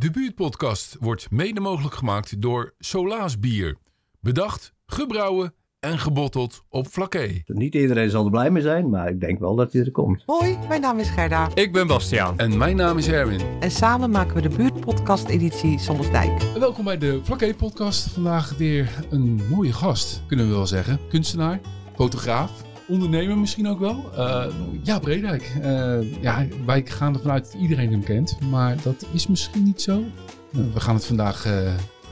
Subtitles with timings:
[0.00, 3.76] De buurtpodcast wordt mede mogelijk gemaakt door Solaas Bier.
[4.20, 7.42] Bedacht, gebrouwen en gebotteld op Flaké.
[7.46, 10.22] Niet iedereen zal er blij mee zijn, maar ik denk wel dat hij er komt.
[10.26, 11.48] Hoi, mijn naam is Gerda.
[11.54, 12.38] Ik ben Bastiaan.
[12.38, 13.40] En mijn naam is Erwin.
[13.60, 16.42] En samen maken we de buurtpodcast-editie Zondersdijk.
[16.58, 18.08] Welkom bij de Flaké podcast.
[18.08, 21.00] Vandaag weer een mooie gast, kunnen we wel zeggen.
[21.08, 21.60] Kunstenaar,
[21.94, 24.10] fotograaf, ondernemer misschien ook wel.
[24.14, 24.46] Uh,
[24.82, 25.52] ja, Bredijk.
[25.62, 29.82] Uh, ja, wij gaan ervan uit dat iedereen hem kent, maar dat is misschien niet
[29.82, 30.04] zo.
[30.52, 31.46] Uh, we gaan het vandaag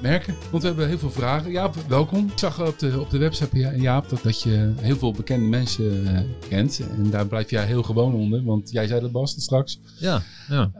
[0.02, 1.50] merken, want we hebben heel veel vragen.
[1.50, 2.26] Jaap, welkom.
[2.26, 6.26] Ik zag op de, op de website, Jaap, dat, dat je heel veel bekende mensen
[6.48, 6.80] kent.
[6.96, 9.80] En daar blijf jij heel gewoon onder, want jij zei dat Bas straks.
[9.98, 10.70] Ja, ja.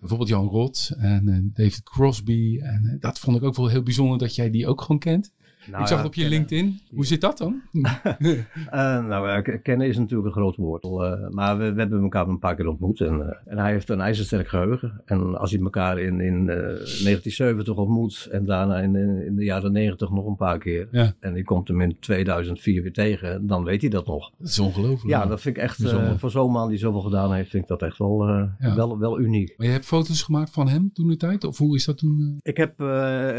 [0.00, 2.58] bijvoorbeeld Jan Rot en David Crosby.
[2.62, 5.32] En dat vond ik ook wel heel bijzonder dat jij die ook gewoon kent.
[5.70, 6.80] Nou, ik zag het op je LinkedIn.
[6.90, 7.62] Hoe zit dat dan?
[7.72, 10.84] uh, nou, kennen is natuurlijk een groot woord.
[10.84, 13.00] Uh, maar we, we, hebben elkaar een paar keer ontmoet.
[13.00, 15.02] En, en hij heeft een ijzersterk geheugen.
[15.04, 18.96] En als je elkaar in, in 1970 ontmoet en daarna in,
[19.26, 20.88] in, de jaren 90 nog een paar keer.
[20.90, 21.12] Ja.
[21.20, 24.30] En je komt hem in 2004 weer tegen, dan weet hij dat nog.
[24.38, 25.08] Dat is ongelooflijk.
[25.08, 25.82] Ja, dat vind ik echt,
[26.16, 28.74] voor zo'n man die zoveel gedaan heeft, vind ik dat echt wel, ja.
[28.74, 29.54] wel, wel uniek.
[29.56, 31.44] Maar je hebt foto's gemaakt van hem toen de tijd?
[31.44, 32.38] Of hoe is dat toen?
[32.42, 32.80] Ik, heb,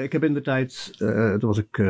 [0.04, 1.84] ik heb in de tijd, toen was ik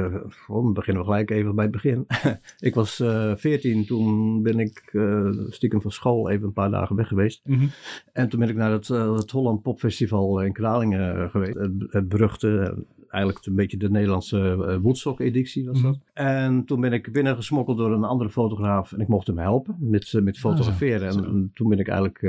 [0.47, 2.05] dan beginnen we gelijk even bij het begin.
[2.59, 6.69] ik was uh, eh, 14, toen ben ik uh, stiekem van school even een paar
[6.69, 7.41] dagen weg geweest.
[7.43, 7.69] Mm -hmm.
[8.13, 11.57] En toen ben ik naar het, uh, het Holland Popfestival in Kralingen geweest.
[11.57, 12.77] Het, het beruchte,
[13.09, 15.91] eigenlijk een beetje de Nederlandse Woodstock-editie was dat.
[15.91, 16.25] Mm -hmm.
[16.25, 20.13] En toen ben ik binnengesmokkeld door een andere fotograaf en ik mocht hem helpen met,
[20.23, 21.09] met fotograferen.
[21.09, 22.19] Ah, en toen ben ik eigenlijk,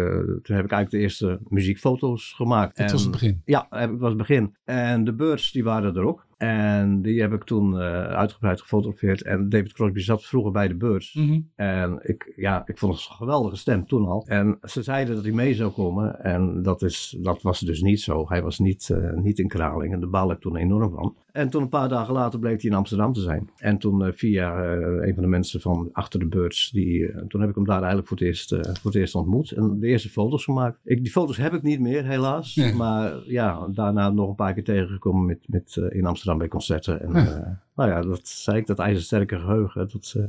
[0.42, 2.76] toen heb ik eigenlijk de eerste muziekfoto's gemaakt.
[2.76, 3.42] Dat was het begin?
[3.44, 4.54] Ja, het was het begin.
[4.64, 6.25] En de birds die waren er ook.
[6.36, 9.22] En die heb ik toen uh, uitgebreid gefotografeerd.
[9.22, 11.14] En David Crosby zat vroeger bij de beurs.
[11.14, 11.50] Mm -hmm.
[11.54, 14.26] En ik, ja, ik vond het een geweldige stem toen al.
[14.26, 16.20] En ze zeiden dat hij mee zou komen.
[16.20, 18.24] En dat, is, dat was dus niet zo.
[18.28, 19.94] Hij was niet, uh, niet in Kralingen.
[19.94, 21.14] En daar baal ik toen enorm van.
[21.36, 23.50] En toen een paar dagen later bleek hij in Amsterdam te zijn.
[23.56, 26.70] En toen uh, via een van de mensen van achter de beurs.
[26.72, 29.50] Die, toen heb ik hem daar eigenlijk voor het, eerst, voor het eerst ontmoet.
[29.50, 30.78] En de eerste foto's gemaakt.
[30.84, 32.56] Ik, die foto's heb ik niet meer, helaas.
[32.76, 37.02] Maar ja, daarna nog een paar keer tegengekomen met, met, in Amsterdam bij concerten.
[37.02, 37.38] En, ja.
[37.38, 37.46] Uh,
[37.76, 39.88] nou ja, dat zei ik, dat ijzersterke geheugen.
[39.92, 40.24] Dat, uh,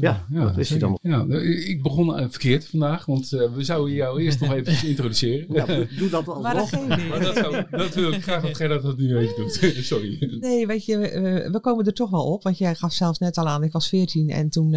[0.00, 0.98] ja, ja, dat is hij dan.
[1.02, 1.26] Ja,
[1.66, 5.46] ik begon verkeerd vandaag, want we zouden jou eerst nog even introduceren.
[5.54, 5.66] Ja,
[5.98, 6.40] doe dat wel.
[6.40, 6.70] Maar dat
[7.08, 9.52] maar dat, zou, dat wil ik graag dat Gerard dat nu even doet.
[9.92, 10.25] Sorry.
[10.40, 10.98] Nee, weet je,
[11.52, 13.88] we komen er toch wel op, want jij gaf zelfs net al aan, ik was
[13.88, 14.74] 14 en toen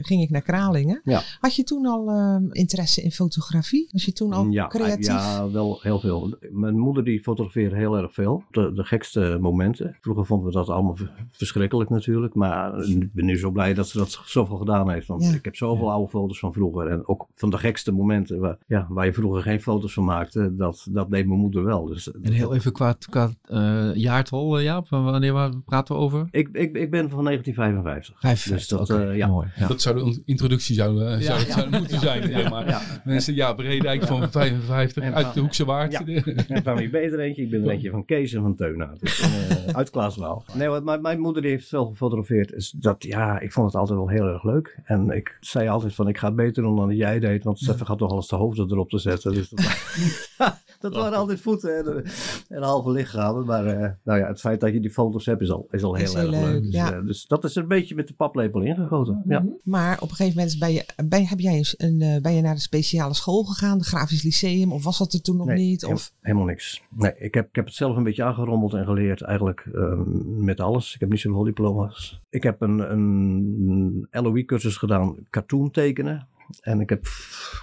[0.00, 1.00] ging ik naar Kralingen.
[1.04, 1.22] Ja.
[1.40, 2.10] Had je toen al
[2.50, 3.88] interesse in fotografie?
[3.92, 5.06] Was je toen al ja, creatief?
[5.06, 6.36] Ja, wel heel veel.
[6.50, 8.44] Mijn moeder die fotografeerde heel erg veel.
[8.50, 9.96] De, de gekste momenten.
[10.00, 10.96] Vroeger vonden we dat allemaal
[11.30, 12.34] verschrikkelijk natuurlijk.
[12.34, 15.06] Maar ik ben nu zo blij dat ze dat zoveel gedaan heeft.
[15.06, 15.32] Want ja.
[15.32, 15.92] ik heb zoveel ja.
[15.92, 16.86] oude foto's van vroeger.
[16.86, 20.56] En ook van de gekste momenten waar, ja, waar je vroeger geen foto's van maakte.
[20.56, 21.86] Dat, dat deed mijn moeder wel.
[21.86, 25.04] Dus, en heel even qua, qua uh, jaartal, uh, Jaap.
[25.04, 26.28] Wanneer waar praten we over?
[26.30, 28.20] Ik, ik, ik ben van 1955.
[28.20, 29.26] 55, dus dat, okay, uh, ja.
[29.26, 29.66] Mooi, ja.
[29.66, 32.30] Dat zou de introductie zou, uh, zou, zou moeten zijn.
[32.30, 33.00] Ja, maar.
[33.04, 35.92] Mensen, ja, Bredijk van 55 en uit de Hoekse Waard.
[35.92, 36.04] Ja.
[36.48, 37.42] en van wie beter eentje.
[37.42, 38.94] Ik ben er eentje van Kees en van Teuna.
[39.00, 39.26] Dus,
[39.72, 40.44] uit Klaaswaal.
[40.54, 42.48] Nee, wat mijn, mijn moeder heeft veel gefotografeerd.
[42.48, 44.78] Dus dat, ja, ik vond het altijd wel heel erg leuk.
[44.84, 47.44] En ik zei altijd van, ik ga het beter doen dan jij deed.
[47.44, 49.34] Want Stefan gaat toch alles de hoofden erop te zetten.
[49.34, 49.60] Dus dat,
[50.80, 52.04] dat waren altijd voeten en,
[52.48, 53.46] en halve lichamen.
[53.46, 55.94] Maar uh, nou ja, het feit dat je die foto's hebt is al, is al
[55.94, 56.40] heel is erg leuk.
[56.40, 56.62] leuk.
[56.62, 56.94] Dus, ja.
[56.94, 59.14] uh, dus, dat is een beetje met de paplepel ingegoten.
[59.14, 59.32] Mm -hmm.
[59.32, 59.44] ja.
[59.64, 62.54] Maar op een gegeven moment ben je, ben, heb jij een, uh, ben je naar
[62.54, 64.72] de speciale school gegaan, de Grafisch Lyceum?
[64.72, 65.84] Of was dat er toen nog nee, niet?
[65.84, 66.12] Of?
[66.20, 66.82] helemaal niks.
[66.88, 70.60] Nee, ik heb, ik heb het zelf een beetje aangerommeld en geleerd eigenlijk um, met
[70.60, 70.94] alles.
[70.94, 72.20] Ik heb niet zoveel diploma's.
[72.30, 76.26] Ik heb een, een LOE-cursus gedaan, cartoon tekenen.
[76.60, 77.06] En ik heb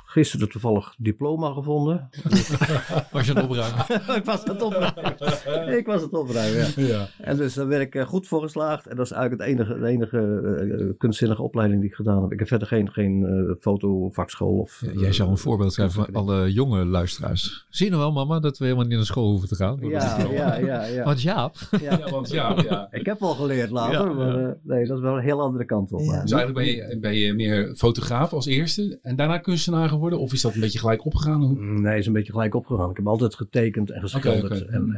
[0.09, 2.09] gisteren toevallig diploma gevonden.
[3.11, 3.85] was je aan het opruimen?
[4.19, 5.77] ik was aan het opruimen.
[5.77, 6.87] ik was het opruimen, ja.
[6.87, 7.07] ja.
[7.17, 8.87] En dus daar ben ik goed voor geslaagd.
[8.87, 12.31] En dat is eigenlijk het enige, de enige uh, kunstzinnige opleiding die ik gedaan heb.
[12.31, 14.57] Ik heb verder geen, geen uh, fotovakschool.
[14.57, 17.65] Of, jij zou een voorbeeld zijn voor alle jonge luisteraars.
[17.69, 19.77] Zie je nou wel, mama, dat we helemaal niet naar school hoeven te gaan?
[19.81, 21.03] Ja, ja, ja, ja.
[21.03, 21.55] Want Jaap.
[21.81, 22.87] Ja, want Jaap, ja.
[22.91, 25.91] Ik heb wel geleerd later, maar uh, nee, dat is wel een heel andere kant
[25.91, 25.99] op.
[25.99, 26.21] Ja.
[26.21, 29.97] Dus eigenlijk ben je, ben je meer fotograaf als eerste en daarna kunstenaar geworden?
[29.99, 31.81] Of is dat een beetje gelijk opgegaan?
[31.81, 32.89] Nee, is een beetje gelijk opgegaan.
[32.89, 34.43] Ik heb altijd getekend en geschilderd.
[34.43, 34.69] Okay, okay.
[34.69, 34.95] En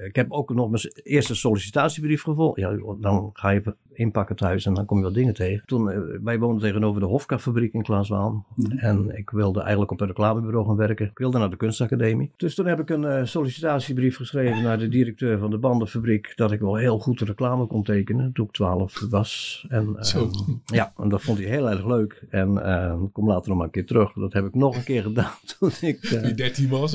[0.00, 2.62] uh, ik heb ook nog mijn eerste sollicitatiebrief gevonden.
[2.62, 5.66] Ja, dan ga je inpakken thuis en dan kom je wat dingen tegen.
[5.66, 8.32] Toen, uh, wij woonden tegenover de Hofka-fabriek in Klaaswaan.
[8.32, 8.78] Mm -hmm.
[8.78, 11.06] En ik wilde eigenlijk op een reclamebureau gaan werken.
[11.06, 12.30] Ik wilde naar de kunstacademie.
[12.36, 16.32] Dus toen heb ik een uh, sollicitatiebrief geschreven naar de directeur van de bandenfabriek.
[16.36, 18.32] Dat ik wel heel goed reclame kon tekenen.
[18.32, 19.64] Toen ik 12 was.
[19.68, 20.30] En, Zo.
[20.64, 22.24] Ja, en dat vond hij heel erg leuk.
[22.30, 24.12] En en kom later nog maar een keer terug.
[24.12, 26.10] Dat heb ik nog een keer gedaan toen ik...
[26.10, 26.92] Uh, die 13 was?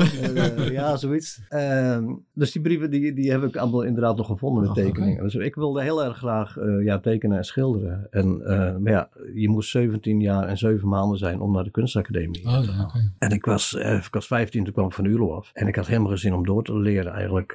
[0.71, 1.41] ja, zoiets.
[1.49, 5.23] Ehm, dus die brieven die, die heb ik allemaal inderdaad nog gevonden met tekeningen.
[5.23, 8.07] Dus ik wilde heel erg graag ja, tekenen en schilderen.
[8.09, 8.37] En,
[8.83, 12.59] maar ja, je moest 17 jaar en 7 maanden zijn om naar de kunstacademie oh,
[12.59, 13.13] gaan.
[13.17, 15.51] En ik was, ik was 15, toen kwam ik van ULO af.
[15.53, 17.53] En ik had helemaal geen zin om door te leren eigenlijk.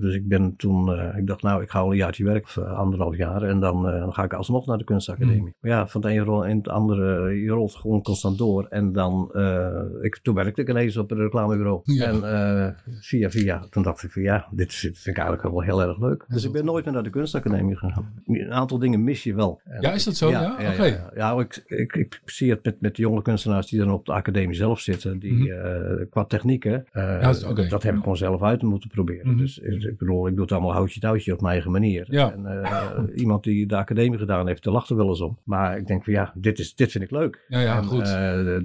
[0.00, 3.42] Dus ik ben toen, ik dacht nou, ik ga al een jaartje werk, anderhalf jaar.
[3.42, 5.40] En dan, dan ga ik alsnog naar de kunstacademie.
[5.40, 5.54] Mm.
[5.60, 8.66] Maar ja, van het ene rol in het andere, je rolt gewoon constant door.
[8.70, 11.82] En dan, uh, ik, toen werkte ik ineens op een reclamebureau.
[12.00, 12.68] En uh,
[13.00, 16.24] via via, toen dacht ik van ja, dit vind ik eigenlijk wel heel erg leuk.
[16.28, 18.22] Dus ik ben nooit meer naar de kunstacademie gegaan.
[18.26, 19.60] Een aantal dingen mis je wel.
[19.80, 20.30] Ja, is dat zo?
[20.30, 23.66] Ja, ja, ja, ja, ja ik, ik, ik, zie het met, met de jonge kunstenaars
[23.66, 25.18] die dan op de academie zelf zitten.
[25.18, 26.00] Die mm -hmm.
[26.00, 27.68] uh, qua technieken, okay.
[27.68, 29.26] dat heb ik gewoon zelf uit moeten proberen.
[29.26, 29.40] Mm -hmm.
[29.40, 32.08] Dus ik bedoel, ik doe het allemaal houtje touwtje op mijn eigen manier.
[32.10, 35.38] En iemand die de academie gedaan heeft, te lacht er wel eens om.
[35.44, 37.44] Maar ik denk van ja, dit, is, dit vind ik leuk.
[37.48, 38.08] Ja, ja, goed.
[38.08, 38.56] Uh,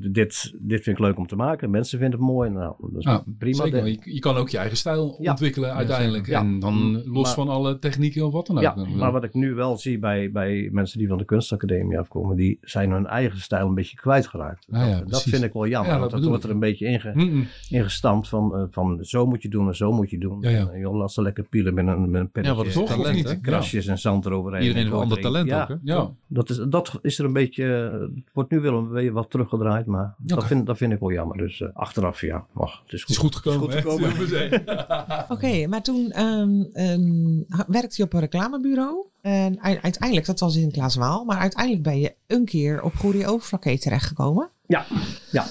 [0.51, 1.69] dit, dit vind ik leuk om te maken.
[1.69, 2.50] Mensen vinden het mooi.
[2.50, 3.63] Nou, dat is prima.
[3.63, 6.27] Zeker, je, je, kan ook je eigen stijl ontwikkelen uiteindelijk.
[6.27, 8.63] en dan los van alle technieken of wat dan ook.
[8.63, 12.36] Ja, maar wat ik nu wel zie bij, bij mensen die van de kunstacademie afkomen,
[12.36, 14.68] die zijn hun eigen stijl een beetje kwijtgeraakt.
[14.71, 16.00] dat, dat vind ik wel jammer.
[16.00, 17.47] want dat wordt er een beetje inge, mm -mm.
[17.69, 20.44] ingestampt van, uh, van zo moet je doen en zo moet je doen.
[20.44, 22.57] En, joh, laat ze lekker pielen met een, met een pennetje.
[22.59, 23.42] Ja, wat toch talent, niet?
[23.42, 24.62] Krasjes en zand eroverheen.
[24.62, 25.68] Iedereen heeft een ander talent ook.
[25.68, 25.75] Hè?
[25.83, 29.86] Ja, dat is, dat is er een beetje, het wordt nu wel een wat teruggedraaid,
[29.86, 30.47] maar okay.
[30.47, 31.37] dat, vind, dat vind ik wel jammer.
[31.37, 32.81] Dus uh, achteraf, ja, mag.
[32.83, 33.71] Het is goed, het is goed gekomen.
[33.71, 34.11] Gekomen.
[35.23, 39.05] Oké, okay, maar toen um, um, werkte je op een reclamebureau.
[39.21, 43.79] En uiteindelijk, dat was in Klaaswaal, maar uiteindelijk ben je een keer op Goeree Overflakkee
[43.79, 44.49] terechtgekomen.
[44.65, 44.85] Ja,
[45.31, 45.45] ja.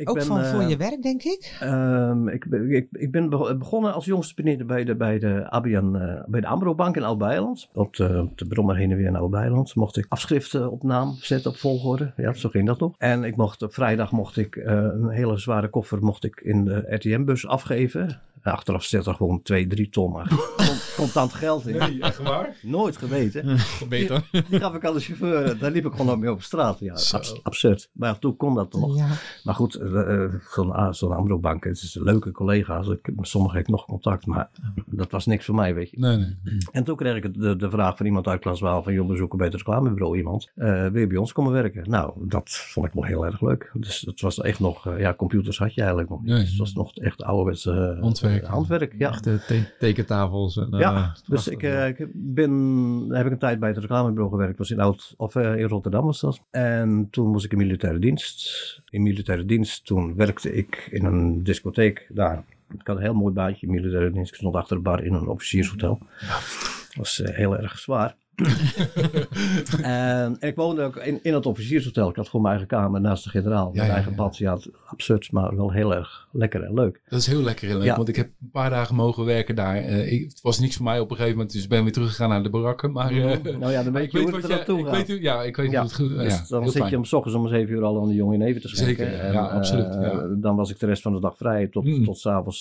[0.00, 1.58] Ik ook ben, van voor je werk, denk ik?
[1.62, 6.22] Um, ik, ik, ik, ben begonnen als jongste benieuwd bij de, bij de, ABN, uh,
[6.26, 7.68] bij de Ambro-bank in Oud-Beiland.
[7.72, 11.50] Op de, de Brommer heen en weer in Oud-Beiland mocht ik afschriften op naam zetten
[11.50, 12.12] op volgorde.
[12.16, 12.94] Ja, zo ging dat nog.
[12.98, 16.64] En ik mocht, op vrijdag mocht ik uh, een hele zware koffer mocht ik in
[16.64, 18.20] de RTM-bus afgeven.
[18.42, 20.32] Achteraf zit er gewoon 2, 3 ton maar
[20.96, 21.76] contant geld in.
[21.76, 22.56] Nee, echt waar?
[22.62, 23.58] Nooit geweten.
[23.88, 24.28] Beter.
[24.30, 25.58] Die, die gaf ik aan de chauffeur.
[25.58, 26.78] Daar liep ik gewoon ook mee op straat.
[26.78, 27.90] Ja, abs absurd.
[27.92, 28.96] Maar toen kon dat toch.
[28.96, 29.08] Ja.
[29.44, 32.88] Maar goed, uh, zo'n zo Amro-bank, het is leuke collega's.
[32.88, 34.50] Ik, sommigen heb ik nog contact, maar
[34.86, 35.98] dat was niks voor mij, weet je.
[35.98, 36.36] Nee, nee.
[36.72, 39.16] En toen kreeg ik de, de vraag van iemand uit klas 12 van, joh, we
[39.16, 40.50] zoeken bij het reclamebureau iemand.
[40.56, 41.90] Uh, wil je bij ons komen werken?
[41.90, 43.70] Nou, dat vond ik wel heel erg leuk.
[43.74, 46.30] Dus het was echt nog, uh, ja, computers had je eigenlijk nog niet.
[46.30, 47.98] Nee, dus het was nog echt ouderwetse
[48.30, 48.52] handwerk.
[48.52, 49.10] handwerk, ja.
[49.10, 50.56] Echte te tekentafels.
[50.56, 51.62] En, ja, dus ik,
[51.98, 54.58] ik ben, heb ik een tijd bij het reclamebureau gewerkt.
[54.58, 56.40] was in, Oud, of, in Rotterdam was dat.
[56.50, 58.82] En toen moest ik in militaire dienst.
[58.88, 62.44] In militaire dienst, toen werkte ik in een discotheek daar.
[62.78, 64.30] Ik had een heel mooi baantje in militaire dienst.
[64.30, 65.98] Ik stond achter de bar in een officiershotel.
[65.98, 68.16] Dat was heel erg zwaar.
[69.82, 72.08] en ik woonde ook in, in het officiershotel.
[72.08, 73.70] Ik had gewoon mijn eigen kamer naast de generaal.
[73.74, 74.36] Mijn eigen bad.
[74.36, 77.00] Ja, absurd, maar wel heel erg lekker en leuk.
[77.08, 77.96] Dat is heel lekker en leuk.
[77.96, 79.76] Want ik heb een paar dagen mogen werken daar.
[79.76, 81.52] Uh, ik, het was niks voor mij op een gegeven moment.
[81.54, 82.92] Dus ik ben weer teruggegaan naar de barakken.
[82.92, 85.06] Maar, uh, nou ja, dan weet je hoe het er naartoe gaat.
[85.06, 86.90] Weet, ja, ik weet ja, het goed dus Dan zit fijn.
[86.90, 89.06] je om s ochtends om 7 uur al aan de jongen in even te schenken.
[89.06, 89.98] Zeker, en, ja, absoluut.
[90.42, 91.66] Dan was ik de rest van de dag vrij.
[91.66, 92.04] Tot, mm.
[92.04, 92.60] tot s'avonds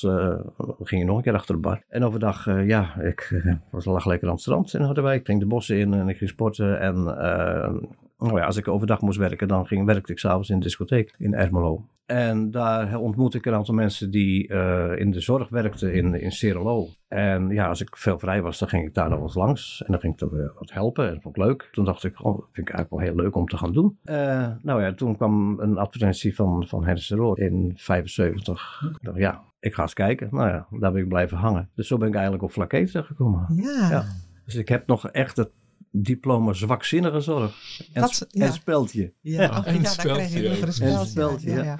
[0.83, 1.83] ging je nog een keer achter de bar.
[1.87, 5.19] En overdag, ja, ik was lag lekker aan het strand in Harderwijk.
[5.19, 7.89] Ik ging de in en ik ging sporten en uh,
[8.19, 11.15] nou ja, als ik overdag moest werken, dan ging, werkte ik s'avonds in de discotheek
[11.17, 11.85] in Ermelo.
[12.05, 16.31] En daar ontmoette ik een aantal mensen die uh, in de zorg werkten in, in
[16.31, 16.87] Cerelo.
[17.07, 19.83] En ja, als ik veel vrij was, dan ging ik daar nog eens langs.
[19.85, 21.69] En dan ging ik er wat helpen en dat vond ik leuk.
[21.71, 23.97] Toen dacht ik, oh, dat vind ik eigenlijk wel heel leuk om te gaan doen.
[24.05, 28.81] Uh, nou ja, toen kwam een advertentie van, van Hennis Rood in 75.
[28.91, 30.27] Ik dacht, ja, ik ga eens kijken.
[30.31, 31.69] Nou ja, daar ben ik blijven hangen.
[31.75, 33.45] Dus zo ben ik eigenlijk op Flaké terechtgekomen.
[33.55, 33.89] Ja.
[33.89, 34.03] ja.
[34.45, 35.51] Dus ik heb nog echt het
[35.91, 37.79] diploma zwakzinnige zorg.
[37.93, 38.45] En, dat, ja.
[38.45, 39.13] en speldje.
[39.21, 39.59] Ja, ja.
[39.59, 41.05] Oh, ja daar krijg je nog een speldje.
[41.05, 41.79] speldje ja.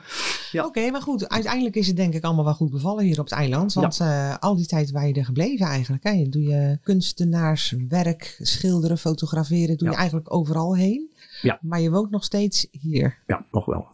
[0.51, 0.65] ja.
[0.65, 1.29] Oké, maar goed.
[1.29, 3.73] Uiteindelijk is het denk ik allemaal wel goed bevallen hier op het eiland.
[3.73, 6.03] Want uh, al die tijd waar je er gebleven eigenlijk.
[6.03, 6.23] Hè?
[6.29, 9.77] Doe je kunstenaarswerk, schilderen, fotograferen.
[9.77, 11.11] Doe je eigenlijk overal heen.
[11.41, 11.59] Ja.
[11.61, 13.17] Maar je woont nog steeds hier.
[13.27, 13.87] Ja, nog wel.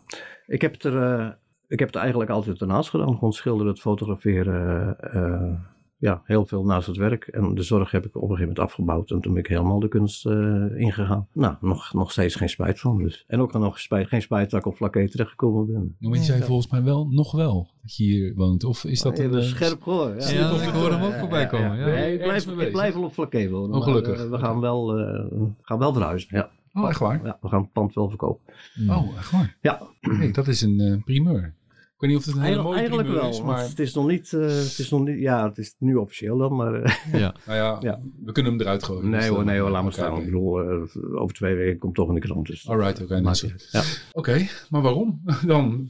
[0.48, 1.20] Ik heb het er...
[1.20, 1.30] Uh,
[1.68, 3.14] ik heb het eigenlijk altijd ernaast gedaan.
[3.14, 4.98] Gewoon schilderen, het fotograferen...
[5.14, 5.74] Uh,
[6.06, 7.28] ja, heel veel naast het werk.
[7.28, 9.12] En de zorg heb ik op een gegeven moment afgebouwd.
[9.12, 11.28] En toen ben ik helemaal de kunst uh, ingegaan.
[11.32, 12.98] Nou, nog, nog steeds geen spijt van.
[12.98, 13.24] Dus.
[13.28, 15.96] En ook nog spijt, geen spijt dat ik op vlakke terechtgekomen ben.
[16.00, 18.64] Maar je zei volgens mij wel, nog wel, dat je hier woont.
[18.64, 19.44] Of is dat een...
[19.44, 20.16] scherp gehoor.
[20.20, 21.78] Ja, ja, ik hoor hem ook voorbij komen.
[21.78, 23.76] Ja, ik, blijf, ik blijf wel op vlakke wonen.
[23.76, 24.18] Oh, gelukkig.
[24.18, 26.50] Maar, uh, we gaan wel, uh, gaan wel verhuizen, ja.
[26.74, 27.22] Oh, echt waar?
[27.24, 28.54] Ja, we gaan het pand wel verkopen.
[28.90, 29.58] Oh, echt waar?
[29.62, 29.82] Ja.
[30.00, 31.54] Hey, dat is een primeur.
[31.96, 33.62] Ik weet niet of het een hele mooie Eigenlijk wel, is, maar...
[33.62, 36.56] Het is nog niet, uh, het is nog niet, ja, het is nu officieel dan,
[36.56, 36.82] maar...
[36.82, 37.36] Uh, ja.
[37.48, 39.10] nou ja, ja, we kunnen hem eruit gooien.
[39.10, 40.18] Nee dus hoor, nee hoor, laat maar staan.
[40.18, 40.82] Ik bedoel, uh,
[41.22, 42.48] over twee weken komt toch in de krant.
[42.48, 43.18] Dus, Alright, oké.
[43.18, 43.82] Okay, ja.
[44.12, 45.88] Oké, maar waarom dan?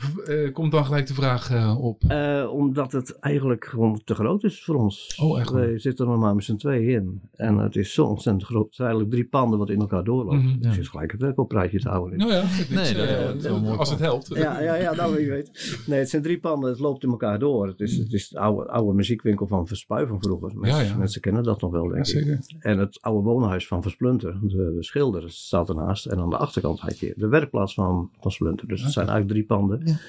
[0.53, 2.03] komt dan gelijk de vraag op.
[2.49, 5.19] omdat het eigenlijk gewoon te groot is voor ons.
[5.21, 5.51] Oh, echt?
[5.51, 7.21] We zitten er maar met z'n tweeën in.
[7.33, 8.65] En het is zo ontzettend groot.
[8.65, 10.37] Het zijn eigenlijk drie panden wat in elkaar doorlopen.
[10.37, 10.73] Mm -hmm, ja.
[10.73, 12.17] Dus gelijk het werkoppraatje te houden.
[12.17, 14.27] Nou ja, nee, als het helpt.
[14.35, 15.83] Ja, ja, ja nou je weet.
[15.85, 17.67] Nee, het zijn drie panden, het loopt in elkaar door.
[17.67, 20.51] Het is, het is de oude, oude muziekwinkel van Verspuy van vroeger.
[20.55, 20.97] Mensen, ja, ja.
[20.97, 22.39] mensen kennen dat nog wel, denk ik.
[22.59, 26.05] En het oude woonhuis van Versplunter, de, de schilder, staat ernaast.
[26.05, 28.67] En aan de achterkant had je de werkplaats van, van Splunter.
[28.67, 29.99] Dus het zijn eigenlijk drie panden.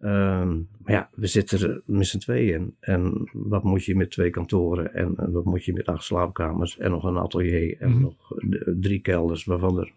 [0.00, 2.76] Um, maar ja, we zitten er met z'n tweeën in.
[2.80, 6.78] En wat moet je met twee kantoren en, en wat moet je met acht slaapkamers
[6.78, 8.02] en nog een atelier en mm -hmm.
[8.02, 8.32] nog
[8.80, 9.92] drie kelders waarvan er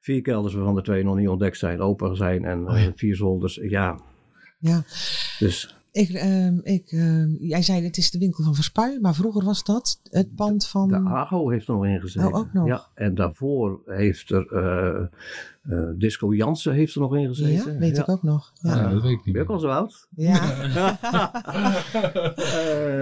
[0.00, 2.86] vier kelders waarvan er twee nog niet ontdekt zijn, open zijn en oh ja.
[2.86, 3.54] uh, vier zolders.
[3.62, 3.98] Ja.
[4.58, 4.82] Ja.
[5.38, 5.76] Dus.
[5.92, 9.64] Ik, uh, ik, uh, jij zei het is de winkel van Verspuy, maar vroeger was
[9.64, 10.88] dat het pand van...
[10.88, 12.32] De AGO heeft er nog in gezeten.
[12.32, 12.66] Oh, ook nog.
[12.66, 15.10] Ja, en daarvoor heeft er
[15.68, 17.72] uh, Disco Jansen heeft er nog in gezeten.
[17.72, 18.02] Ja, weet ja.
[18.02, 18.52] ik ook nog.
[18.54, 19.34] Ja, ja dat weet ik niet.
[19.34, 20.08] Ben ook al zo oud?
[20.16, 20.40] Ja.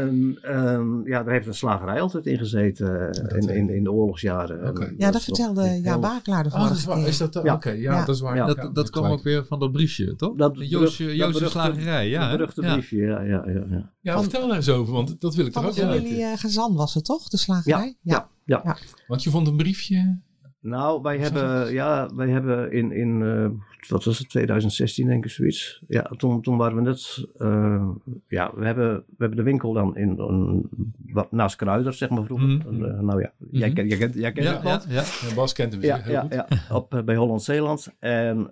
[0.02, 4.68] um, um, ja, daar heeft een slagerij altijd in gezeten in, in, in de oorlogsjaren.
[4.68, 4.94] Okay.
[4.98, 7.06] Ja, dat vertelde Ja Baklaar de vorige oh, dat is waar.
[7.06, 7.40] Is dat, ja.
[7.40, 8.46] Oké, okay, ja, dat is waar.
[8.46, 10.36] Dat, dat, kwam ook weer van dat briefje, toch?
[10.36, 12.20] Dat, slagerij, ja.
[12.20, 13.20] Dat beruchte briefje, ja.
[13.20, 13.92] Ja, ja, ja.
[14.00, 15.88] ja van, vertel daar eens over, want dat wil ik toch ook weten.
[15.88, 17.96] Van jullie Gezan was het toch, de slagerij?
[18.02, 18.60] Ja, ja.
[18.64, 18.76] ja.
[19.06, 20.24] Want je vond een briefje...
[20.66, 23.48] Nou, wij hebben, ja, wij hebben in, in uh,
[23.88, 25.82] wat was het, 2016 denk ik zoiets.
[25.88, 27.88] Ja, toen, toen waren we net, uh,
[28.28, 30.68] ja, we hebben, we hebben de winkel dan in, een,
[31.12, 32.48] wat, naast Kruiders, zeg maar vroeger.
[32.48, 32.84] Mm -hmm.
[32.84, 33.58] uh, nou ja, mm -hmm.
[33.58, 34.86] jij, jij, jij, jij kent ja, het.
[34.88, 35.04] Ja, ja.
[35.28, 36.32] ja, Bas kent hem ja, heel ja, goed.
[36.32, 36.46] Ja,
[36.76, 37.94] op, bij Holland-Zeeland.
[37.98, 38.48] En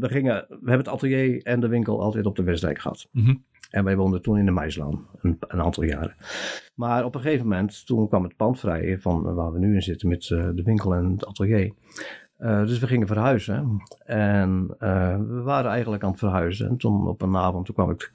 [0.00, 3.08] we gingen, we hebben het atelier en de winkel altijd op de Westdijk gehad.
[3.10, 3.44] Mm -hmm.
[3.70, 6.14] En wij woonden toen in de Maislaan, een, een, aantal jaren.
[6.74, 9.82] Maar op een gegeven moment, toen kwam het pand vrij van waar we nu in
[9.82, 11.72] zitten met uh, de winkel en het atelier.
[12.38, 13.82] Uh, dus we gingen verhuizen.
[14.04, 16.68] En uh, we waren eigenlijk aan het verhuizen.
[16.68, 18.12] En toen op een avond, toen kwam ik,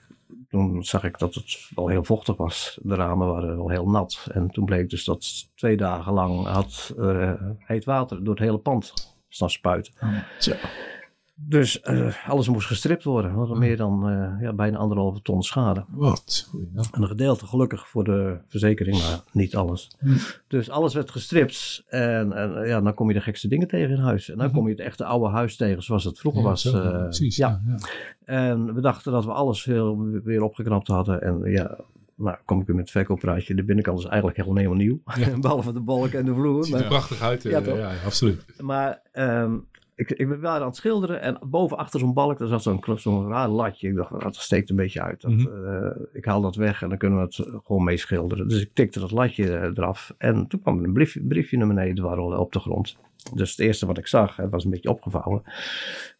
[0.50, 2.80] toen zag ik dat het wel heel vochtig was.
[2.82, 4.28] De ramen waren wel heel nat.
[4.32, 6.96] En toen bleek dus dat twee dagen lang had
[7.58, 8.94] heet water door het hele pand
[9.30, 9.94] staan spuiten.
[10.02, 10.56] Oh, tja.
[11.36, 13.32] Dus uh, alles moest gestript worden.
[13.32, 15.86] We hadden meer dan uh, ja, bijna anderhalve ton schade.
[15.90, 16.50] Wat?
[16.74, 16.84] Ja.
[16.92, 19.96] En een gedeelte gelukkig voor de verzekering, maar niet alles.
[20.00, 20.18] Hm.
[20.48, 21.84] Dus alles werd gestript.
[21.88, 24.30] En, en ja, dan kom je de gekste dingen tegen in huis.
[24.30, 24.54] En dan hm.
[24.54, 26.62] kom je het echte oude huis tegen zoals het vroeger ja, was.
[26.62, 27.62] Zo, uh, precies, ja.
[28.26, 31.22] En we dachten dat we alles heel, weer opgeknapt hadden.
[31.22, 31.78] En ja,
[32.16, 33.56] nou, kom ik weer met het verkooppraatje.
[33.56, 35.00] De binnenkant is eigenlijk helemaal nieuw.
[35.42, 36.58] Behalve de balk en de vloer.
[36.58, 37.44] Het ziet er prachtig uit.
[37.44, 38.46] Ja, ja, ja, absoluut.
[38.60, 42.64] Maar um, ik, ik ben aan het schilderen en boven achter zo'n balk, daar zat
[42.64, 43.88] zo'n zo'n raar latje.
[43.88, 45.22] Ik dacht, dat steekt een beetje uit.
[45.22, 45.66] Dat, Mhm.
[45.66, 48.48] uh, ik haal dat weg en dan kunnen we het gewoon mee schilderen.
[48.48, 51.68] Dus ik tikte dat latje uh, eraf en toen kwam er een brief, briefje naar
[51.68, 52.98] beneden dwarrelen op de grond.
[53.34, 55.44] Dus het eerste wat ik zag, het was een beetje opgevouwen,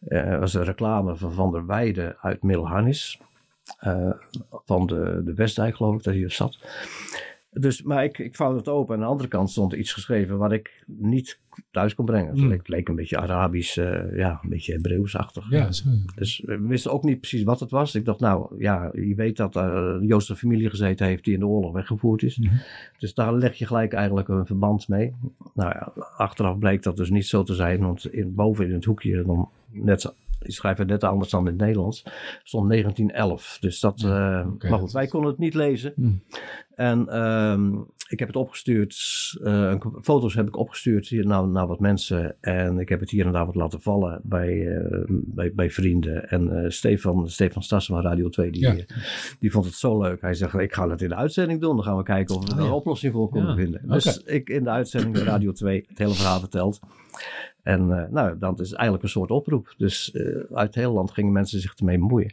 [0.08, 3.20] uh, was een reclame van Van der Weijden uit Middelharnis.
[3.86, 4.10] Uh,
[4.64, 6.58] van de, de Westdijk geloof ik, dat hij er zat.
[7.50, 10.38] Dus, maar ik, ik vouwde het open en aan de andere kant stond iets geschreven
[10.38, 11.40] wat ik niet
[11.70, 12.40] thuis kon brengen.
[12.40, 12.50] Mm.
[12.50, 15.50] Het leek een beetje Arabisch, uh, ja, een beetje Hebreeuwsachtig.
[15.50, 15.84] Ja, zo.
[16.14, 17.94] Dus we wisten ook niet precies wat het was.
[17.94, 21.40] Ik dacht, nou ja, je weet dat er Joost een familie gezeten heeft die in
[21.40, 22.36] de oorlog weggevoerd is.
[22.36, 22.60] Mm -hmm.
[22.98, 25.14] Dus daar leg je gelijk eigenlijk een verband mee.
[25.54, 28.84] Nou ja, achteraf bleek dat dus niet zo te zijn, want in, boven in het
[28.84, 30.12] hoekje, dan net
[30.44, 32.04] ik schrijf het net anders dan in het Nederlands,
[32.42, 33.58] stond 1911.
[33.60, 34.70] Dus dat, uh, okay.
[34.70, 35.92] maar goed, wij konden het niet lezen.
[35.96, 36.22] Mm.
[36.74, 38.96] En um, ik heb het opgestuurd,
[39.42, 42.36] uh, foto's heb ik opgestuurd hier naar, naar wat mensen.
[42.40, 46.28] En ik heb het hier en daar wat laten vallen bij, uh, bij, bij vrienden.
[46.28, 48.76] En uh, Stefan, Stefan Stassen van Radio 2, die, ja.
[49.40, 50.20] die vond het zo leuk.
[50.20, 51.76] Hij zegt, ik ga het in de uitzending doen.
[51.76, 53.56] Dan gaan we kijken of we er een oplossing voor kunnen ja.
[53.56, 53.88] vinden.
[53.88, 54.34] Dus okay.
[54.34, 56.80] ik in de uitzending bij Radio 2 het hele verhaal verteld.
[57.64, 59.74] En uh, nou, dat is eigenlijk een soort oproep.
[59.76, 62.32] Dus uh, uit het hele land gingen mensen zich ermee bemoeien.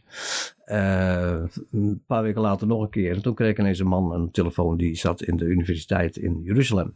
[0.65, 3.15] Uh, een paar weken later nog een keer.
[3.15, 6.93] En toen kreeg ineens een man een telefoon die zat in de universiteit in Jeruzalem.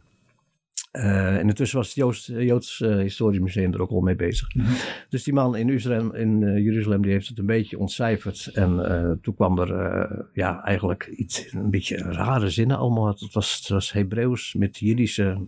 [0.90, 4.54] En intussen was het Joods, Joods Historisch Museum er ook al mee bezig.
[4.54, 4.76] Mm -hmm.
[5.08, 8.50] Dus die man in, Uzrem, in Jeruzalem die heeft het een beetje ontcijferd.
[8.52, 13.06] En toen kwam er ja, eigenlijk iets, een beetje rare zinnen allemaal.
[13.06, 15.38] Het was, het was Hebreeuws met Jiddische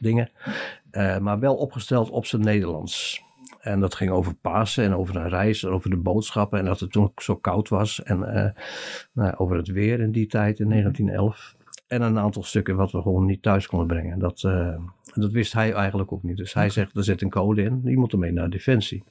[0.00, 0.30] dingen.
[0.92, 3.22] Uh, maar wel opgesteld op zijn Nederlands.
[3.60, 6.58] En dat ging over Pasen en over een reis en over de boodschappen.
[6.58, 8.02] En dat het toen zo koud was.
[8.02, 8.62] En uh,
[9.12, 11.56] nou, over het weer in die tijd, in 1911.
[11.86, 14.18] En een aantal stukken wat we gewoon niet thuis konden brengen.
[14.18, 14.76] Dat, uh,
[15.14, 16.36] dat wist hij eigenlijk ook niet.
[16.36, 19.04] Dus hij zegt, er zit een code in, die moet ermee naar Defensie.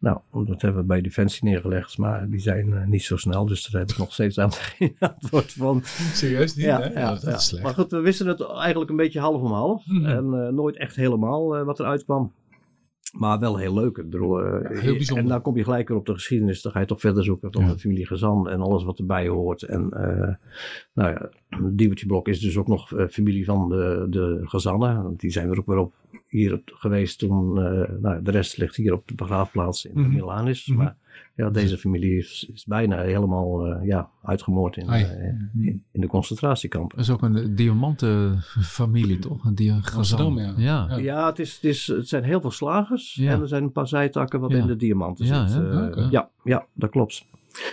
[0.00, 3.46] Nou, dat hebben we bij Defensie neergelegd, maar die zijn niet zo snel.
[3.46, 5.80] Dus daar heb ik nog steeds aan geen antwoord van.
[6.12, 6.64] Serieus niet?
[6.64, 7.64] Ja, ja, dat is slecht.
[7.64, 9.86] Maar goed, we wisten het eigenlijk een beetje half om half.
[9.86, 10.06] Mhm.
[10.06, 12.32] En nooit echt helemaal wat eruit kwam.
[13.12, 13.96] Maar wel heel leuk.
[13.96, 14.04] Uh,
[14.80, 15.24] heel bijzonder.
[15.24, 16.62] En dan kom je gelijk weer op de geschiedenis.
[16.62, 19.62] Dan ga je toch verder zoeken op de familie Gezan en alles wat erbij hoort.
[19.62, 20.34] En uh,
[20.92, 21.30] nou ja,
[21.72, 25.02] Diewertje Blok is dus ook nog uh, familie van de, de Gezannen.
[25.02, 25.94] Want die zijn er ook weer op
[26.28, 27.52] hier geweest toen.
[28.00, 30.12] nou, de rest ligt hier op de begraafplaats in mm -hmm.
[30.12, 30.66] Milanis.
[30.66, 30.84] Mm -hmm.
[30.84, 30.96] Maar
[31.40, 36.06] ja, deze familie is, is bijna helemaal uh, ja, uitgemoord in, uh, in, in, de
[36.06, 36.96] concentratiekampen.
[36.96, 39.44] Dat is ook een diamantenfamilie, toch?
[39.44, 40.54] Een dia Amsterdam, ja.
[40.56, 41.26] Ja, ja.
[41.26, 44.40] het, is, het, is, het zijn heel veel slagers en er zijn een paar zijtakken
[44.40, 45.52] wat in de diamanten zit.
[45.52, 47.24] Ja, uh, ja, ja, dat klopt.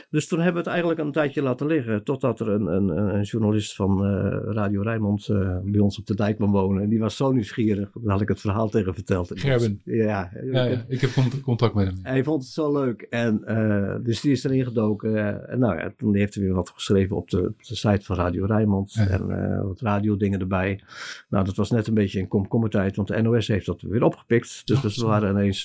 [0.09, 2.03] Dus toen hebben we het eigenlijk een tijdje laten liggen.
[2.03, 6.15] Totdat er een, een, een journalist van uh, Radio Rijnmond uh, bij ons op de
[6.15, 6.83] dijk kwam wonen.
[6.83, 7.89] En die was zo nieuwsgierig.
[7.93, 9.31] Daar had ik het verhaal tegen verteld.
[9.33, 9.81] Gerben.
[9.83, 11.09] Ja, ja, ja, ik heb
[11.43, 11.99] contact met hem.
[12.01, 13.01] Hij vond het zo leuk.
[13.01, 15.47] En uh, dus die is erin gedoken.
[15.49, 18.15] en nou ja, toen heeft hij weer wat geschreven op de, op de site van
[18.15, 18.95] Radio Rijnmond.
[19.09, 19.27] En
[19.67, 20.81] wat radiodingen erbij.
[21.29, 22.95] Nou, dat was net een beetje een komkommertijd.
[22.95, 24.61] Want de NOS heeft dat weer opgepikt.
[24.65, 25.63] Dus, dus we waren ineens...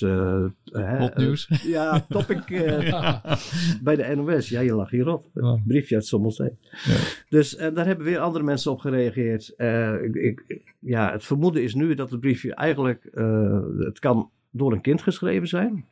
[0.99, 1.47] Hot nieuws.
[1.63, 2.41] ja, topic
[3.83, 4.49] bij de de NOS.
[4.49, 5.25] Ja, je lag hierop.
[5.33, 6.57] Een briefje uit Sommelsteen.
[6.61, 6.95] Ja.
[7.29, 9.53] Dus daar hebben weer andere mensen op gereageerd.
[9.57, 13.09] Uh, ik, ik, ja, het vermoeden is nu dat het briefje eigenlijk...
[13.13, 15.85] Uh, het kan door een kind geschreven zijn.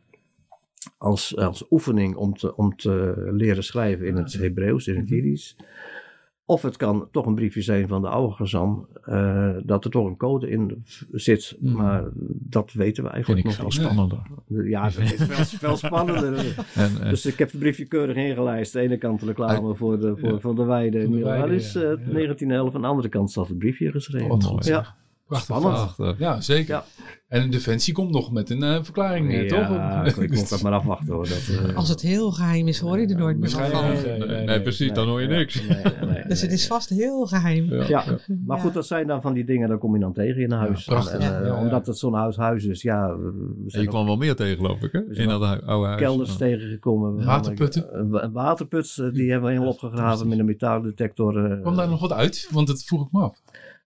[0.97, 5.13] Als, als oefening om te, om te leren schrijven in het Hebreeuws, in het mhm.
[5.13, 5.55] Jiddisch.
[6.45, 10.05] Of het kan toch een briefje zijn van de oude gezant, uh, dat er toch
[10.05, 11.57] een code in zit.
[11.59, 11.73] Mm.
[11.73, 13.73] Maar dat weten we eigenlijk nog niet.
[13.73, 14.19] spannender.
[14.47, 16.35] Ja, dat is veel, veel spannender.
[16.75, 18.75] en, uh, dus ik heb het briefje keurig ingelijst.
[18.75, 20.39] Aan de ene kant reclame voor de, voor, ja.
[20.39, 21.09] van de Weide.
[21.09, 21.87] De weide dat is uh, ja.
[21.87, 22.75] 1911.
[22.75, 24.31] Aan de andere kant staat het briefje geschreven.
[24.31, 24.95] Oh, ja.
[25.39, 25.95] Spannend.
[26.17, 26.73] Ja, zeker.
[26.73, 26.83] Ja.
[27.31, 29.69] En Defensie komt nog met een uh, verklaring, ja, toch?
[29.69, 31.27] Ja, ik moet dat maar afwachten hoor.
[31.27, 33.61] Dat, uh, Als het heel geheim is, hoor je er nooit meer van.
[33.61, 35.63] Nee, nee, nee, nee, precies, dan hoor je niks.
[36.27, 37.73] dus het is vast heel geheim.
[37.73, 38.03] Ja,
[38.45, 40.83] maar goed, dat zijn dan van die dingen, daar kom je dan tegen in huis.
[40.83, 41.19] prachtig.
[41.19, 43.15] En, uh, omdat het zo'n oud huis is, ja.
[43.65, 45.01] je kwam wel meer tegen, geloof ik, hè?
[45.09, 46.01] In dat oude huis.
[46.01, 47.25] Kelders tegengekomen.
[47.25, 47.99] Waterputten?
[47.99, 51.59] Een waterput, die hebben we helemaal opgegraven met een metaaldetector.
[51.61, 52.47] Kwam daar nog wat uit?
[52.51, 53.41] Want dat vroeg ik me af.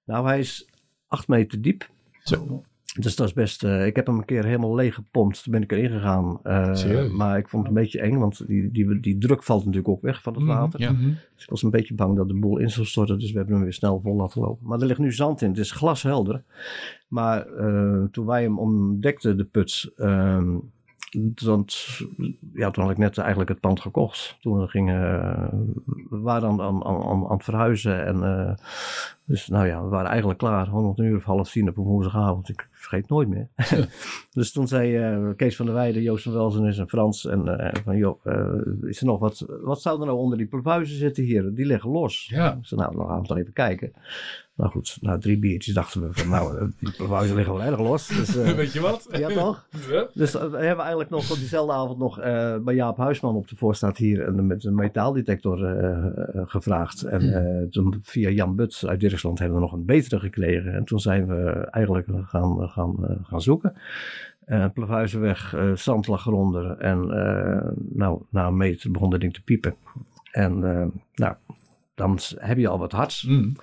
[0.05, 0.67] Nou, hij is
[1.15, 1.89] acht meter diep.
[2.23, 2.63] Zo.
[2.99, 3.63] Dus dat is best.
[3.63, 5.43] Uh, ik heb hem een keer helemaal leeg gepompt.
[5.43, 6.39] Toen ben ik erin gegaan.
[6.43, 9.87] Uh, maar ik vond het een beetje eng, want die, die, die druk valt natuurlijk
[9.87, 10.91] ook weg van het mhm, water.
[10.91, 11.17] Mm -hmm.
[11.35, 13.19] Dus ik was een beetje bang dat de boel in zou storten.
[13.19, 14.67] Dus we hebben hem weer snel vol laten lopen.
[14.67, 15.49] Maar er ligt nu zand in.
[15.49, 16.43] Het is glashelder.
[17.07, 19.91] Maar uh, toen wij hem ontdekten, de put.
[19.95, 20.57] Ehm,
[21.35, 21.65] toen,
[22.53, 24.37] ja, toen had ik net eigenlijk het pand gekocht.
[24.41, 25.01] Toen gingen
[26.09, 28.05] we waren aan, aan, aan, aan het verhuizen.
[28.05, 28.57] En,
[29.25, 30.67] dus nou ja, we waren eigenlijk klaar.
[30.67, 32.49] Rond een uur of half tien op een woensdagavond.
[32.49, 33.47] Ik vergeet nooit meer.
[34.31, 37.25] dus toen zei uh, Kees van der Weijden, Joost van Welzen en Frans.
[37.25, 38.25] En uh, van joh,
[38.81, 41.53] is er nog wat, wat zou er nou onder die pluizen zitten hier?
[41.53, 42.27] Die liggen los.
[42.29, 42.57] Ja.
[42.61, 43.91] Dus nou, dan gaan we even kijken.
[44.55, 47.79] Nou goed, na drie biertjes dachten we van nou, eh, die plavuizen liggen wel erg
[47.79, 48.07] los.
[48.07, 49.07] Dus, uh, Weet je wat?
[49.11, 49.67] Ja toch?
[49.91, 50.07] Ja.
[50.13, 53.55] Dus we hebben eigenlijk nog op diezelfde avond nog uh, bij Jaap Huisman op de
[53.55, 55.57] voorstaat hier en met een metaaldetector
[56.45, 57.03] gevraagd.
[57.03, 60.73] En toen via Jan Buts uit Dirksland hebben we nog een betere gekregen.
[60.73, 63.73] En toen zijn we eigenlijk gaan, gaan, gaan zoeken.
[64.47, 67.07] Uh, Plavuizenweg, uh, zand lag eronder en
[67.89, 69.75] nou, na een meter begon dat ding te piepen.
[70.31, 70.59] En
[71.13, 71.35] nou,
[71.95, 73.23] dan heb je al wat hards.
[73.23, 73.55] Mm.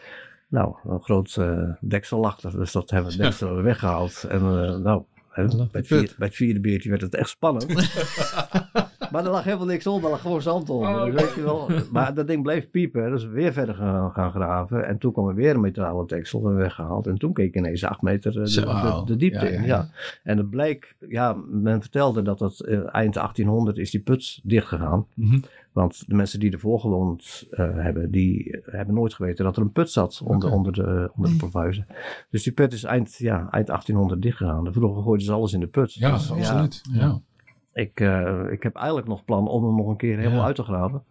[0.49, 1.39] Nou, een groot
[1.81, 3.63] deksel lag er, dus dat hebben we deksel ja.
[3.63, 4.25] weggehaald.
[4.29, 5.03] En uh,
[5.35, 7.69] bij het, vier, bij het, vierde beertje werd het echt spannend.
[9.13, 11.07] maar er lag helemaal niks onder, er lag gewoon zand onder.
[11.07, 11.15] Oh.
[11.15, 11.69] Weet je wel.
[11.91, 14.87] Maar dat ding bleef piepen, dus we weer verder gaan, gaan graven.
[14.87, 17.07] En toen kwam er weer een metalen deksel en weggehaald.
[17.07, 19.65] En toen keek ik ineens acht meter de, de, de, diepte ja, in.
[19.65, 19.89] Ja.
[20.23, 25.07] En het bleek, ja, men vertelde dat het eind 1800 is die put dicht gegaan.
[25.15, 25.43] Mm -hmm.
[25.73, 29.73] Want de mensen die ervoor gewoond uh, hebben, die hebben nooit geweten dat er een
[29.73, 30.59] put zat onder, okay.
[30.59, 31.87] onder de, onder de profuizen.
[32.31, 34.73] Dus die put is eind, ja, eind 1800 dichtgegaan.
[34.73, 35.95] Vroeger gooiden ze alles in de put.
[35.95, 36.81] Ja, dus, absoluut.
[36.93, 37.01] Ja.
[37.01, 37.21] ja.
[37.73, 40.45] Ik, uh, ik heb eigenlijk nog plan om hem nog een keer helemaal ja.
[40.45, 41.05] uit te graven.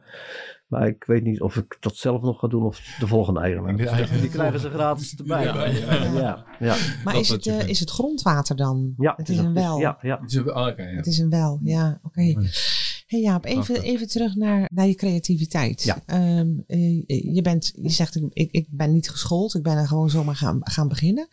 [0.67, 3.75] Maar ik weet niet of ik dat zelf nog ga doen of de volgende eigenaar.
[3.75, 5.43] Die, die krijgen ze gratis erbij.
[5.43, 6.45] Ja, ja.
[6.59, 6.75] ja.
[7.03, 8.93] Maar is het, uh, is het grondwater dan?
[8.97, 9.13] Ja.
[9.17, 9.79] Het is een wel.
[9.79, 10.19] Ja, ja.
[10.21, 10.31] Het
[11.07, 11.99] is een wel, ja.
[12.03, 12.21] Oké.
[12.21, 12.49] Okay
[13.11, 15.83] hey Jaap, even, even terug naar, naar je creativiteit.
[15.83, 16.37] Ja.
[16.39, 16.63] Um,
[17.07, 20.59] je, bent, je zegt, ik, ik ben niet geschoold, ik ben er gewoon zomaar gaan,
[20.63, 21.27] gaan beginnen.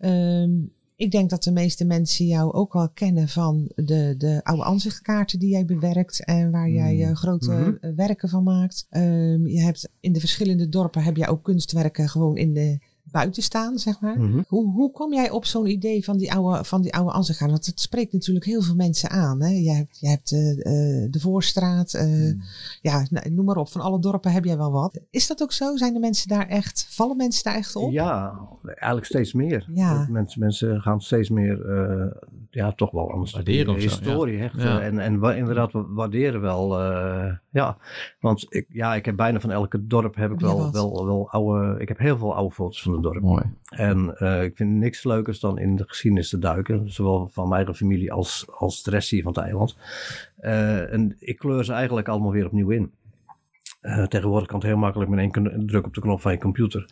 [0.00, 4.64] Um, ik denk dat de meeste mensen jou ook wel kennen van de, de oude
[4.64, 7.94] aanzichtkaarten die jij bewerkt en waar jij uh, grote mm -hmm.
[7.94, 8.86] werken van maakt.
[8.90, 12.78] Um, je hebt in de verschillende dorpen heb je ook kunstwerken gewoon in de
[13.10, 14.20] buiten staan, zeg maar.
[14.20, 14.42] Mhm.
[14.46, 17.50] hoe, hoe kom jij op zo'n idee van die oude, van die oude Anzegaan?
[17.50, 19.42] Want het spreekt natuurlijk heel veel mensen aan.
[19.42, 19.48] Hè?
[19.48, 20.40] Je hebt, je hebt uh,
[21.10, 22.34] de Voorstraat, uh,
[22.80, 23.68] ja, nou, noem maar op.
[23.68, 25.00] Van alle dorpen heb jij wel wat.
[25.10, 25.76] Is dat ook zo?
[25.76, 27.92] Zijn de mensen daar echt, vallen mensen daar echt op?
[27.92, 29.66] Ja, eigenlijk steeds meer.
[29.74, 30.06] Ja.
[30.10, 31.66] Mensen, mensen gaan steeds meer,
[32.50, 33.32] ja, toch wel anders.
[33.32, 34.82] Waarderen de historie hechten.
[34.82, 36.80] En, en inderdaad waarderen wel,
[37.50, 37.76] ja.
[38.20, 41.80] Want ik, ja, ik heb bijna van elke dorp heb ik wel, wel, wel oude,
[41.80, 43.20] ik heb heel veel oude foto's van de dorp.
[43.20, 43.44] Mooi.
[43.68, 46.92] En uh, ik vind niks leukers dan in de geschiedenis te duiken.
[46.92, 49.76] Zowel van mijn familie als, als de rest hier van het eiland.
[50.40, 52.90] Uh, en ik kleur ze eigenlijk allemaal weer opnieuw in.
[53.88, 56.88] Uh, tegenwoordig kan het heel makkelijk met één druk op de knop van je computer.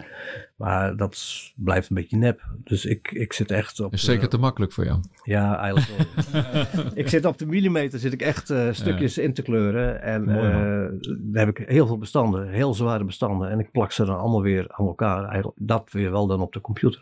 [0.56, 2.40] Maar dat blijft een beetje nep.
[2.64, 3.92] Dus ik, ik zit echt op...
[3.92, 5.00] Is zeker te makkelijk voor jou?
[5.22, 6.84] Ja, eigenlijk wel.
[6.94, 10.02] ik zit op de millimeter, zit ik echt uh, stukjes in te kleuren.
[10.02, 13.50] En uh, daar heb ik heel veel bestanden, heel zware bestanden.
[13.50, 15.24] En ik plak ze dan allemaal weer aan elkaar.
[15.24, 17.00] Eigenlijk dat weer wel dan op de computer.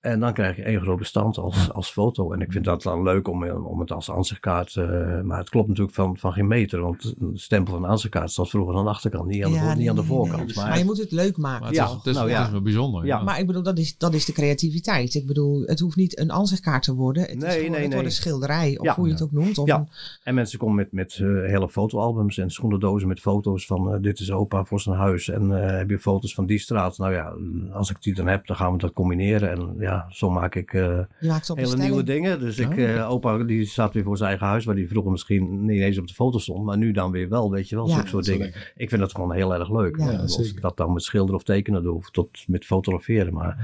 [0.00, 2.32] En dan krijg je één groot bestand als, als foto.
[2.32, 4.74] En ik vind dat dan leuk om, om het als aanzichtkaart.
[4.74, 6.80] Uh, maar het klopt natuurlijk van, van geen meter.
[6.80, 9.88] Want een stempel van een aanzichtkaart zat vroeger aan de achterkant, niet aan de, niet
[9.88, 10.54] aan de voorkant.
[10.54, 11.74] Maar, maar, je moet het leuk maken.
[11.74, 12.44] Maar het is, nou, ja.
[12.44, 13.06] is wel bijzonder.
[13.06, 13.22] Ja.
[13.22, 15.14] Maar ik bedoel, dat is, dat is de creativiteit.
[15.14, 17.22] Ik bedoel, het hoeft niet een aanzichtkaart te worden.
[17.22, 19.58] Het, nee, is gewoon, nee, het wordt een schilderij, of hoe je het ook noemt.
[19.58, 19.76] Of ja.
[19.76, 19.88] Een...
[20.22, 24.20] En mensen komen met, met uh, hele fotoalbums en schoenendozen met foto's van uh, dit
[24.20, 25.28] is opa voor zijn huis.
[25.28, 26.98] En heb je foto's van die straat.
[26.98, 27.32] Nou ja,
[27.72, 29.50] als ik die dan heb, dan gaan we dat combineren.
[29.50, 32.40] En ja, zo maak ik uh, hele nieuwe dingen.
[32.40, 35.64] Dus ik, uh, opa die zat weer voor zijn eigen huis, waar die vroeger misschien
[35.64, 38.06] niet eens op de foto stond, maar nu dan weer wel, weet je wel, ja,
[38.06, 38.52] soort dingen.
[38.76, 39.96] Ik vind dat gewoon heel erg leuk.
[39.96, 43.34] Ja, of ik dat dan met schilderen of tekenen doe, of tot met fotograferen.
[43.34, 43.56] Maar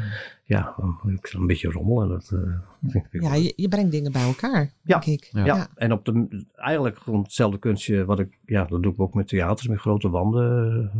[0.44, 0.74] ja,
[1.06, 2.08] ik een beetje rommelen.
[2.08, 2.30] Dat,
[2.92, 5.30] uh, ja, je, je, brengt dingen bij elkaar, ja, denk ik.
[5.44, 5.68] Ja.
[5.74, 9.28] en op de, eigenlijk gewoon hetzelfde kunstje wat ik, ja, dat doe ik ook met
[9.28, 10.90] theaters, met grote wanden,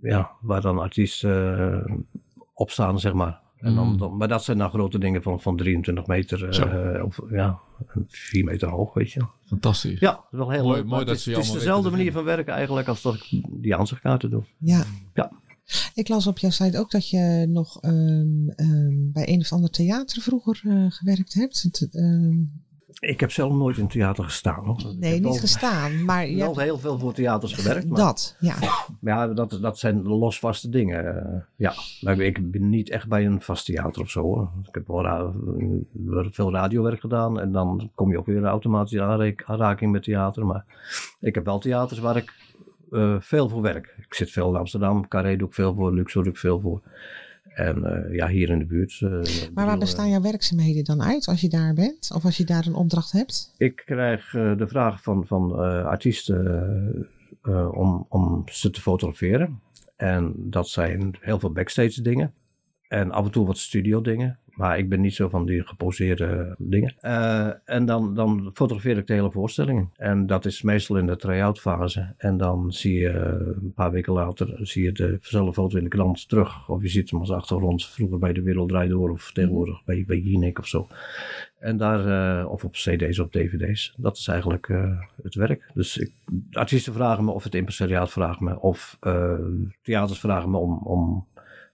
[0.00, 2.06] ja, waar dan artiesten
[2.54, 3.40] op staan, zeg maar.
[3.60, 4.16] En dan, mm.
[4.16, 6.64] maar dat zijn dan grote dingen van, van 23 meter,
[6.96, 7.58] uh, of ja,
[8.08, 9.26] 4 meter hoog, weet je.
[9.46, 10.00] Fantastisch.
[10.00, 10.82] Ja, wel heel mooi.
[10.82, 14.30] mooi dat het, het is dezelfde manier van werken eigenlijk als dat ik die aanzichtkaarten
[14.30, 14.44] doe.
[14.58, 14.84] Ja.
[15.14, 15.30] ja.
[15.94, 19.70] Ik las op jouw site ook dat je nog um, um, bij een of ander
[19.70, 21.88] theater vroeger uh, gewerkt hebt.
[21.92, 22.62] Um,
[22.98, 24.64] ik heb zelf nooit in theater gestaan.
[24.64, 24.94] Hoor.
[24.98, 26.04] Nee, niet gestaan.
[26.04, 27.88] Maar je hebt heel veel voor theaters gewerkt.
[27.88, 28.54] Maar, dat, ja.
[29.00, 31.46] Ja, dat, dat zijn losvaste dingen.
[31.56, 34.22] Ja, maar ik ben niet echt bij een vast theater of zo.
[34.22, 34.50] Hoor.
[34.68, 37.40] Ik heb wel veel radiowerk gedaan.
[37.40, 40.46] En dan kom je ook weer automatisch in aanraking met theater.
[40.46, 40.64] Maar
[41.20, 42.32] ik heb wel theaters waar ik
[42.90, 43.94] uh, veel voor werk.
[43.98, 45.08] Ik zit veel in Amsterdam.
[45.08, 45.94] Carré doe ik veel voor.
[45.94, 46.82] Luxor doe ik veel voor.
[47.54, 49.00] En uh, ja, hier in de buurt.
[49.00, 49.22] Uh,
[49.54, 52.10] maar waar bestaan jouw werkzaamheden dan uit als je daar bent?
[52.14, 53.54] Of als je daar een opdracht hebt?
[53.56, 57.08] Ik krijg de vraag van, van artiesten
[57.72, 59.60] om, om ze te fotograferen.
[59.96, 62.34] En dat zijn heel veel backstage dingen.
[62.88, 64.38] En af en toe wat studio dingen.
[64.60, 66.94] Maar ik ben niet zo van die geposeerde dingen.
[67.02, 69.88] Uh, en dan, dan fotografeer ik de hele voorstelling.
[69.96, 72.14] En dat is meestal in de try-out fase.
[72.16, 73.08] En dan zie je
[73.62, 76.68] een paar weken later zie je dezelfde foto in de krant terug.
[76.68, 79.10] Of je ziet hem als achtergrond vroeger bij De Wereld Draait Door.
[79.10, 80.88] Of tegenwoordig bij, bij Jinek of zo.
[81.58, 82.06] En daar,
[82.42, 83.94] uh, of op cd's of dvd's.
[83.96, 85.70] Dat is eigenlijk uh, het werk.
[85.74, 86.12] Dus ik,
[86.52, 88.60] artiesten vragen me of het impresariaat vraagt me.
[88.60, 88.98] Of
[89.82, 91.26] theaters vragen me om, om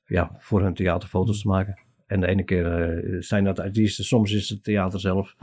[0.06, 1.84] ja, voor hun theaterfoto's te maken.
[2.06, 5.36] En de ene keer uh, zijn dat artiesten, soms is het theater zelf.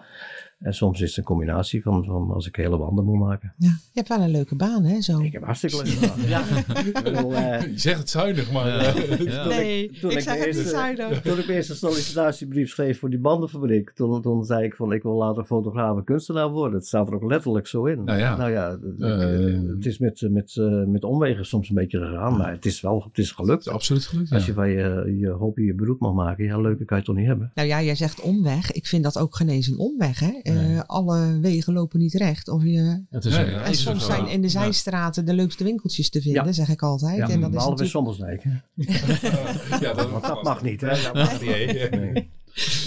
[0.64, 3.54] En soms is het een combinatie van, van als ik hele wanden moet maken.
[3.58, 5.02] Ja, je hebt wel een leuke baan, hè?
[5.02, 5.20] Zo.
[5.20, 6.28] Ik heb hartstikke leuke baan.
[6.28, 6.44] ja.
[7.06, 8.68] uh, je zegt het zuinig, maar...
[9.24, 9.48] Ja.
[9.48, 11.22] Nee, ik, ik, zeg het niet zuinig.
[11.22, 15.04] Toen ik eerst een sollicitatiebrief schreef voor die bandenfabriek, toen, toen zei ik van ik
[15.04, 16.78] wil later fotograaf en kunstenaar worden.
[16.78, 18.04] Het staat er ook letterlijk zo in.
[18.04, 20.56] Nou ja, nou ja uh, het is met, met,
[20.88, 23.58] met omwegen soms een beetje gegaan, maar het is wel het is gelukt.
[23.58, 26.62] Het is absoluut gelukt, Als je van je, je hobby je beroep mag maken, ja,
[26.62, 27.52] leuker kan je het toch niet hebben.
[27.54, 28.72] Nou ja, jij zegt omweg.
[28.72, 30.52] Ik vind dat ook genezen omweg, hè?
[30.54, 32.50] Uh, alle wegen lopen niet recht.
[32.50, 36.54] Of je, het is, en soms zijn in de zijstraten de leukste winkeltjes te vinden,
[36.54, 37.18] zeg ik altijd.
[37.18, 37.90] Ja, en dat in natuurlijk...
[39.82, 41.02] ja, dat, dat mag niet, hè?
[41.02, 42.26] Dat mag niet.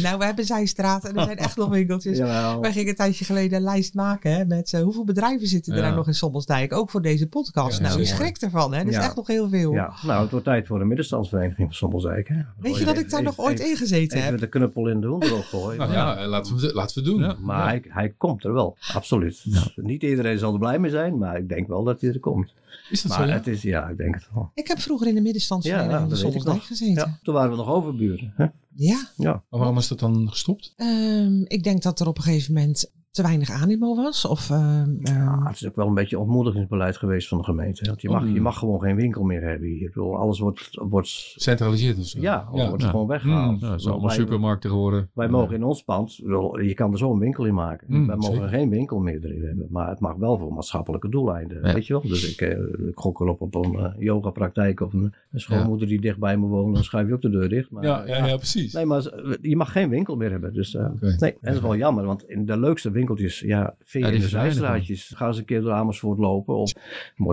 [0.03, 2.19] Nou, we hebben zijstraten en er zijn echt nog winkeltjes.
[2.19, 5.79] Wij gingen een tijdje geleden een lijst maken hè, met uh, hoeveel bedrijven zitten er
[5.79, 5.85] ja.
[5.85, 6.73] nou nog in Sommelsdijk.
[6.73, 7.81] Ook voor deze podcast.
[7.81, 8.75] nou, je schrikt ervan.
[8.75, 8.81] Hè?
[8.81, 9.73] Er is echt nog heel veel.
[9.73, 12.29] Ja, nou, het wordt tijd voor een middenstandsvereniging van Sommelsdijk.
[12.29, 12.41] Hè?
[12.61, 14.27] Weet je dat ik daar nog ooit in gezeten heb?
[14.27, 15.79] Even de knuppel in de gooien.
[15.79, 17.37] Nou, ja, laten we, laten we doen.
[17.41, 19.45] Maar hij, hij komt er wel, absoluut.
[19.77, 22.53] Niet iedereen zal er blij mee zijn, maar ik denk wel dat hij er komt.
[22.91, 23.33] Is dat maar zo?
[23.33, 24.51] Het is, ja, ik denk het wel.
[24.55, 26.95] Ik heb vroeger in de middenstandsvereniging ja, van Sommelsdijk gezeten.
[26.95, 28.33] Ja, toen waren we nog overburen.
[28.37, 28.47] Hè?
[28.75, 29.11] Ja.
[29.17, 29.45] ja.
[29.49, 30.75] waarom is dat dan gestopt?
[30.77, 34.27] Um, ik denk dat er op een gegeven moment te weinig animo was?
[34.27, 37.87] Of, uh, ja, het is ook wel een beetje ontmoedigingsbeleid geweest van de gemeente.
[37.87, 39.89] Want je mag, je mag gewoon geen winkel meer hebben hier.
[39.89, 40.69] Bedoel, alles wordt...
[40.73, 42.21] wordt Centraliseerd of zo?
[42.21, 43.61] Ja, alles wordt gewoon weggehaald.
[43.61, 45.11] Mm, ja, het is allemaal supermarkten geworden.
[45.15, 47.87] Wij mogen in ons pand, je kan er zo een winkel in maken.
[47.91, 49.67] Mm, wij mogen geen winkel meer erin hebben.
[49.71, 51.63] Maar het mag wel voor maatschappelijke doeleinden.
[51.63, 52.03] Weet je wel?
[52.03, 52.41] Dus ik,
[52.89, 56.75] ik gok erop op een uh, yogapraktijk of een, een schoonmoeder die dichtbij me woont.
[56.75, 57.71] Dan schuif je ook de deur dicht.
[57.71, 58.73] Maar, ja, ja, ja, precies.
[58.73, 60.53] Nee, maar je mag geen winkel meer hebben.
[60.53, 61.17] Dus uh, okay.
[61.19, 62.05] nee, en dat is wel jammer.
[62.05, 65.13] Want in de leukste winkeltjes, ja, vind je in de zijstraatjes.
[65.17, 66.55] Ga eens een keer door Amersfoort lopen.
[66.55, 66.71] Of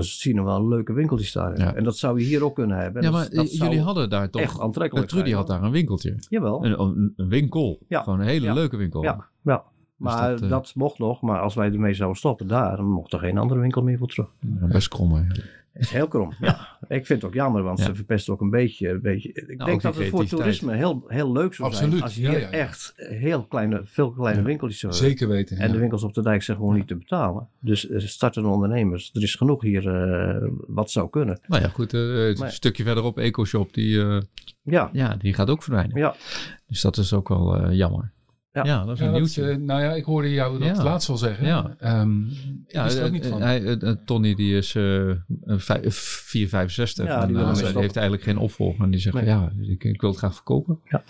[0.05, 1.57] ze zien er wel leuke winkeltjes daar.
[1.57, 1.75] Ja.
[1.75, 3.03] En dat zou je hier ook kunnen hebben.
[3.03, 4.41] Ja, maar dat jullie hadden daar toch...
[4.41, 6.15] Echt aantrekkelijk Trudy had daar een winkeltje.
[6.29, 6.65] Jawel.
[6.65, 7.79] Een, een, een winkel.
[7.88, 8.01] Ja.
[8.01, 9.03] Gewoon een hele leuke winkel.
[9.03, 9.63] Ja, ja.
[10.03, 11.21] Dus maar dat, uh, dat, mocht nog.
[11.21, 14.07] Maar als wij ermee zouden stoppen daar, dan mocht er geen andere winkel meer voor
[14.07, 14.27] terug.
[14.39, 15.63] Ja, best krom eigenlijk.
[15.73, 16.67] is heel krom, ja.
[16.87, 17.85] Ik vind het ook jammer, want ja.
[17.85, 18.89] ze verpesten ook een beetje.
[18.89, 19.29] Een beetje.
[19.29, 21.91] Ik nou, denk dat het voor toerisme heel, heel leuk zou Absoluut.
[21.91, 22.03] zijn.
[22.03, 25.57] Als je hier ja, echt heel kleine, veel kleine winkeltjes zou Zeker weten.
[25.57, 27.47] En de winkels op de dijk zijn gewoon niet te betalen.
[27.59, 31.39] Dus startende ondernemers, er is genoeg hier uh, wat zou kunnen.
[31.47, 31.93] Nou ja, goed.
[31.93, 34.21] Uh, een stukje verderop, EcoShop, die, uh,
[34.61, 34.89] ja.
[34.93, 35.97] Ja, die gaat ook verdwijnen.
[35.97, 36.15] Ja.
[36.67, 38.11] Dus dat is ook wel jammer.
[38.53, 38.63] Ja.
[38.65, 39.41] ja, dat is een ja, nieuwtje.
[39.41, 40.83] Dat, uh, nou ja, ik hoorde jou dat Ja.
[40.83, 41.45] laatst al zeggen.
[41.47, 41.75] Ja.
[41.79, 42.33] Ehm, ik
[42.67, 43.41] Ja, wist er ook eh, niet van.
[43.41, 45.09] hij, eh, eh, Tony die is eh
[45.89, 48.83] 4, 65 Ja, en die eh, hij heeft eigenlijk geen opvolger.
[48.83, 49.25] En die zegt, Nee.
[49.25, 50.79] ja, ik, ik wil het graag verkopen.
[50.89, 51.03] Ja.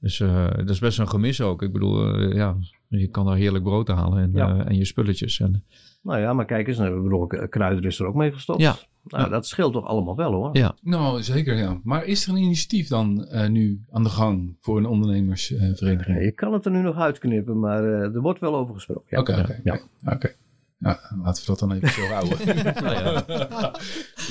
[0.00, 1.62] Dus eh, dat is best een gemis ook.
[1.62, 2.56] Ik bedoel, eh, ja,
[2.98, 4.58] je kan daar heerlijk brood halen en, Ja.
[4.58, 5.40] eh, en je spulletjes.
[5.40, 5.64] En,
[6.02, 8.60] Nou ja, maar kijk eens, ik bedoel, Kruider is er ook mee gestopt.
[8.60, 8.76] Ja.
[9.04, 9.28] Nou, Ja.
[9.28, 10.56] dat scheelt toch allemaal wel hoor.
[10.56, 10.74] Ja.
[10.82, 11.80] Nou, zeker ja.
[11.84, 16.06] Maar is er een initiatief dan eh, nu aan de gang voor een ondernemersvereniging?
[16.16, 19.04] Nee, je kan het er nu nog uitknippen, maar eh, er wordt wel over gesproken.
[19.06, 19.18] Ja.
[19.18, 19.60] Oké, oké.
[19.64, 19.80] Ja.
[20.12, 20.34] oké.
[20.80, 22.38] Nou, laten we dat dan even zo houden.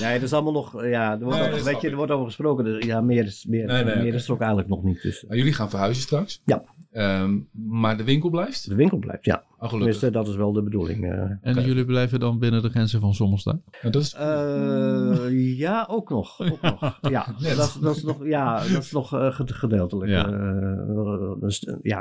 [0.01, 2.63] Nee, dat is allemaal nog, ja, er wordt, Nee, weet je, er wordt over gesproken.
[2.63, 5.01] Dus, ja, meer is, meer, Nee, nee, meer is er ook eigenlijk nog niet.
[5.01, 6.41] Dus, jullie gaan verhuizen straks?
[6.45, 6.63] Ja.
[6.91, 8.69] Ehm, maar de winkel blijft?
[8.69, 9.43] de winkel blijft, ja.
[9.59, 9.69] Oh.
[9.69, 11.03] Tenminste, dat is wel de bedoeling.
[11.11, 11.31] eh.
[11.41, 13.59] en jullie blijven dan binnen de grenzen van Sommersta?
[13.81, 14.13] Nou, dat is...
[14.13, 16.39] Eh, ja, ook nog.
[16.39, 16.99] Ook nog.
[17.09, 20.11] Ja, dat, dat is nog, ja, dat is nog eh, ged- gedeeltelijk.
[20.11, 20.27] Ja.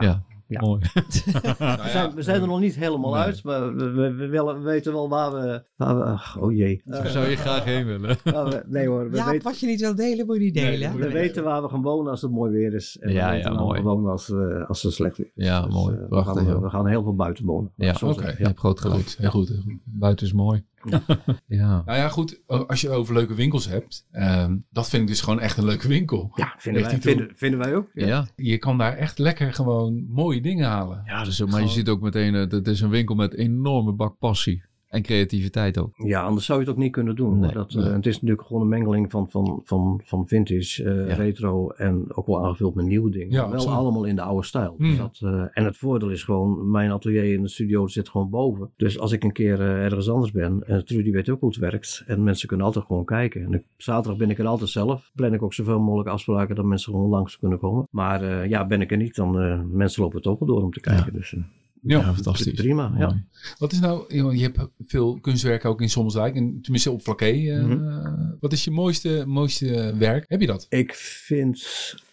[0.01, 0.23] Ja.
[0.49, 0.81] Ja, mooi.
[1.59, 3.23] nou We, zijn, we zijn er nog niet helemaal Nee.
[3.23, 5.63] uit, maar we, we, we willen- we weten wel waar we...
[5.77, 6.83] Waar we ach, oh jee.
[6.85, 8.17] Daar zou je graag heen willen.
[8.69, 10.91] nee hoor, we, Ja, weten, wat je niet wil delen, moet je niet delen.
[10.91, 12.97] Nee, we weten waar we gaan wonen als het mooi weer is.
[13.01, 13.79] En Ja, we weten ja, waar mooi.
[13.81, 15.45] we wonen als, eh, als het slecht weer is.
[15.45, 15.95] Ja, Dus, mooi.
[15.95, 17.73] eh, we, Prachtig, we gaan heel veel buiten wonen.
[17.77, 18.13] Ja, oké.
[18.13, 18.35] zeggen.
[18.39, 19.15] Je hebt groot gelijk.
[19.19, 19.53] Heel goed.
[19.85, 20.65] Buiten is mooi.
[21.47, 21.83] ja.
[21.87, 22.41] Nou ja, goed.
[22.47, 24.07] Als je het over leuke winkels hebt.
[24.11, 26.33] ehm, dat vind ik dus gewoon echt een leuke winkel.
[26.35, 27.91] Ja, vinden wij, vinden, vinden wij ook.
[27.95, 28.07] Ja.
[28.07, 28.27] Ja.
[28.37, 31.05] Je kan daar echt lekker gewoon mooie dingen halen.
[31.25, 34.65] dus, maar je ziet ook meteen, eh, het is een winkel met enorme bak passie.
[34.89, 35.91] En creativiteit ook.
[35.95, 37.39] Ja, anders zou je het ook niet kunnen doen.
[37.39, 37.85] Nee, dat, nee.
[37.85, 41.15] eh, het is natuurlijk gewoon een mengeling van, van, van, van vintage, eh, Ja.
[41.15, 43.31] retro en ook wel aangevuld met nieuwe dingen.
[43.31, 44.75] Ja, wel allemaal in de oude stijl.
[44.79, 44.97] Dus Hmm.
[44.97, 48.71] dat, eh, en het voordeel is gewoon, mijn atelier in de studio zit gewoon boven.
[48.77, 52.05] Dus als ik een keer ergens anders ben, en Trudy weet ook hoe het werkt,
[52.07, 53.43] en mensen kunnen altijd gewoon kijken.
[53.43, 55.11] En op zaterdag ben ik er altijd zelf.
[55.15, 57.87] Plan ik ook zoveel mogelijk afspraken dat mensen gewoon langs kunnen komen.
[57.91, 60.63] Maar eh, ja, ben ik er niet, dan eh mensen lopen het ook wel door
[60.63, 61.13] om te kijken.
[61.13, 61.41] Dus eh,
[61.83, 61.99] Ja.
[61.99, 62.53] Ja, fantastisch.
[62.55, 63.23] prima, ja.
[63.59, 67.25] Wat is nou, je hebt veel kunstwerken ook in Sommelsdijk, en tenminste op Vlakke.
[67.27, 68.37] eh, Mhm.
[68.41, 70.25] Wat is je mooiste, mooiste werk?
[70.29, 70.67] Heb je dat?
[70.69, 71.65] Ik vind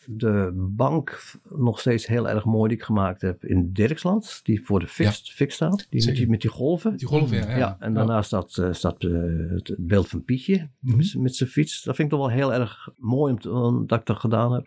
[0.08, 4.40] de bank nog steeds heel erg mooi die ik gemaakt heb in Dirksland.
[4.44, 5.88] Die voor de fix, fix staat.
[5.90, 6.98] Die met, die met die golven.
[6.98, 7.50] Die ja.
[7.50, 7.78] Ja, ja.
[7.80, 9.12] en daarnaast staat, eh, staat eh,
[9.50, 11.22] het beeld van Pietje Mhm.
[11.22, 11.84] met, zijn fiets.
[11.84, 14.54] Dat vind ik toch wel heel erg mooi om te- om dat ik dat gedaan
[14.54, 14.66] heb.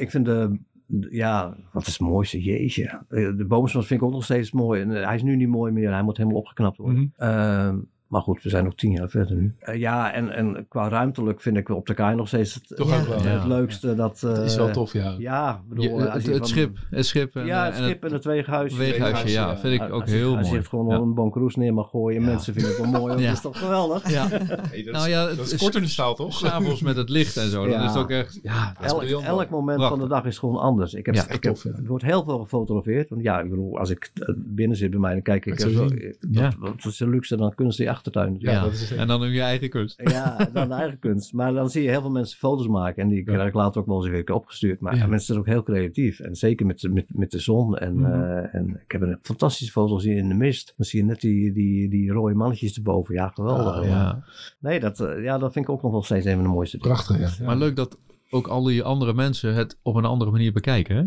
[0.00, 0.58] Ik vind de-
[1.10, 2.42] ja, wat is het mooiste?
[2.42, 3.02] Jeetje.
[3.08, 4.80] Eh, de boomsmas vind ik ook nog steeds mooi.
[4.80, 5.92] En, eh, hij is nu niet mooi meer.
[5.92, 7.12] Hij moet helemaal opgeknapt worden.
[7.16, 7.28] Mhm.
[7.30, 7.78] Ehm,
[8.14, 9.54] maar goed, we zijn nog tien jaar verder nu.
[9.58, 12.88] Eh, ja, en, en qua ruimtelijk vind ik op de kaai nog steeds het, Toch
[12.90, 13.00] Ja.
[13.00, 13.16] ook wel.
[13.16, 13.46] het ja.
[13.46, 13.94] leukste.
[13.94, 15.14] Dat, Dat is eh, wel tof, ja.
[15.18, 16.76] Ja, bedoel, als het, het van- schip.
[16.90, 18.78] Het schip en, Ja, eh, het schip en het weeghuisje.
[18.78, 19.46] weeghuisje, ja.
[19.50, 19.56] ja.
[19.58, 20.58] Vind ik ook als je- heel Als je mooi.
[20.58, 20.96] het gewoon Ja.
[20.96, 22.20] een bonkroes neer mag gooien.
[22.20, 22.26] Ja.
[22.26, 23.16] Mensen vinden het wel mooi.
[23.18, 23.26] Ja.
[23.26, 24.10] Dat is toch geweldig?
[24.10, 24.28] Ja.
[24.70, 26.32] Hey, dat, Nou ja, dat het is is- kort in de staal, toch?
[26.38, 27.62] S'avonds met het licht en zo.
[27.62, 27.84] Dan Ja.
[27.84, 28.38] is het ook echt...
[28.42, 29.98] Ja, Dat is Elk, elk moment Prachtig.
[29.98, 30.94] van de dag is gewoon anders.
[30.94, 31.56] Ik heb, Ja, ik heb.
[31.56, 33.08] Er wordt heel veel gefotografeerd.
[33.08, 35.58] Want ja, ik bedoel, als ik eh, binnen zit bij mij, dan kijk ik.
[35.58, 38.36] Dat eh, eh, dat, dat is de luxe dan kunst in je achtertuin.
[38.38, 38.98] Ja, dat is het.
[38.98, 40.00] En dan in je eigen kunst.
[40.04, 41.32] Ja, dan de eigen kunst.
[41.32, 43.02] Maar dan zie je heel veel mensen foto's maken.
[43.02, 44.80] En die krijg ik later ook wel eens weer een keer opgestuurd.
[44.80, 45.06] Maar Ja.
[45.06, 46.20] mensen zijn ook heel creatief.
[46.20, 47.76] En zeker met, met, met de zon.
[47.78, 48.12] En, Mhm.
[48.12, 50.74] eh, en ik heb een fantastische foto gezien in de mist.
[50.76, 53.14] Dan zie je net die, die, die rode mannetjes erboven.
[53.14, 53.76] Ja, geweldig.
[53.76, 54.24] Ah, Ja.
[54.60, 56.78] Nee, dat, eh, ja, dat vind ik ook nog wel steeds een van de mooiste
[56.78, 56.92] dingen.
[56.94, 57.28] Prachtig, ja.
[57.38, 57.44] ja.
[57.46, 57.98] Maar leuk dat
[58.30, 61.02] ook al die andere mensen het op een andere manier bekijken, hè?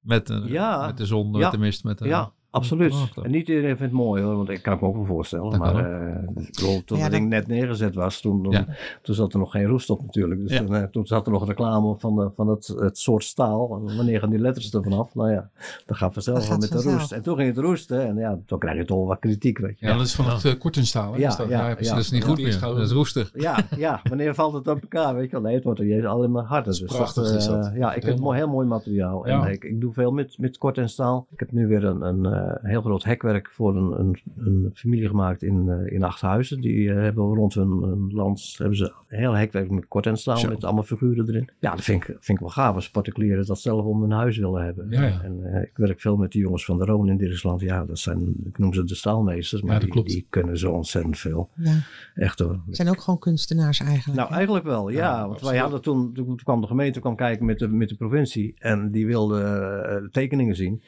[0.00, 0.86] Met, eh, Ja.
[0.86, 1.50] met de zon, met Ja.
[1.50, 2.08] de mist, met de...
[2.08, 2.94] Ja, Absoluut.
[3.22, 5.58] En niet iedereen vindt het mooi hoor, want ik kan me ook wel voorstellen.
[5.58, 8.66] maar uh, toen het ding net neergezet was, toen,
[9.02, 10.48] toen, zat er nog geen roest op natuurlijk.
[10.48, 13.24] Dus toen, uh, toen, zat er nog een reclame van, de, van het, het soort
[13.24, 13.68] staal.
[13.68, 15.14] Wanneer gaan die letters er vanaf?
[15.14, 15.50] Nou ja,
[15.86, 17.12] dat gaat vanzelf met de roest.
[17.12, 19.58] En toen ging het roesten en ja, toen krijg je toch wel wat kritiek.
[19.58, 19.86] Weet je.
[19.86, 21.16] Ja, dat is van het uh, kortenstaal.
[21.16, 22.60] Ja, dat, ja, dat is niet goed meer.
[22.60, 23.30] Dat is roestig.
[23.34, 25.14] Ja, ja, wanneer valt het op elkaar?
[25.14, 25.40] Weet je wel?
[25.40, 26.78] Nee, het wordt er alleen maar harder.
[26.78, 27.70] Dus prachtig is dat.
[27.74, 29.26] Ja, ik heb een heel mooi materiaal.
[29.26, 31.26] En ik, ik doe veel met, met kort en staal.
[31.30, 35.42] Ik heb nu weer een, een heel groot hekwerk voor een, een, een familie gemaakt
[35.42, 36.60] in, uh, in Achthuizen.
[36.60, 40.16] Die uh, hebben rond hun, hun land hebben ze een heel hekwerk met kort en
[40.16, 41.50] staal met allemaal figuren erin.
[41.58, 44.38] Ja, dat vind ik, vind ik wel gaaf als particulieren dat zelf om hun huis
[44.38, 44.86] willen hebben.
[44.90, 45.22] Ja, ja.
[45.22, 47.60] En uh, ik werk veel met de jongens van de Roon in Dirksland.
[47.60, 51.50] Ja, dat zijn, ik noem ze de staalmeesters, maar die, die, kunnen zo ontzettend veel.
[51.54, 51.80] Ja.
[52.14, 52.60] Echt hoor.
[52.70, 54.20] Zijn ook gewoon kunstenaars eigenlijk?
[54.20, 55.28] Nou, eigenlijk wel, ja.
[55.28, 58.54] want wij hadden toen, toen kwam de gemeente kwam kijken met de, met de provincie
[58.58, 60.82] en die wilde tekeningen zien.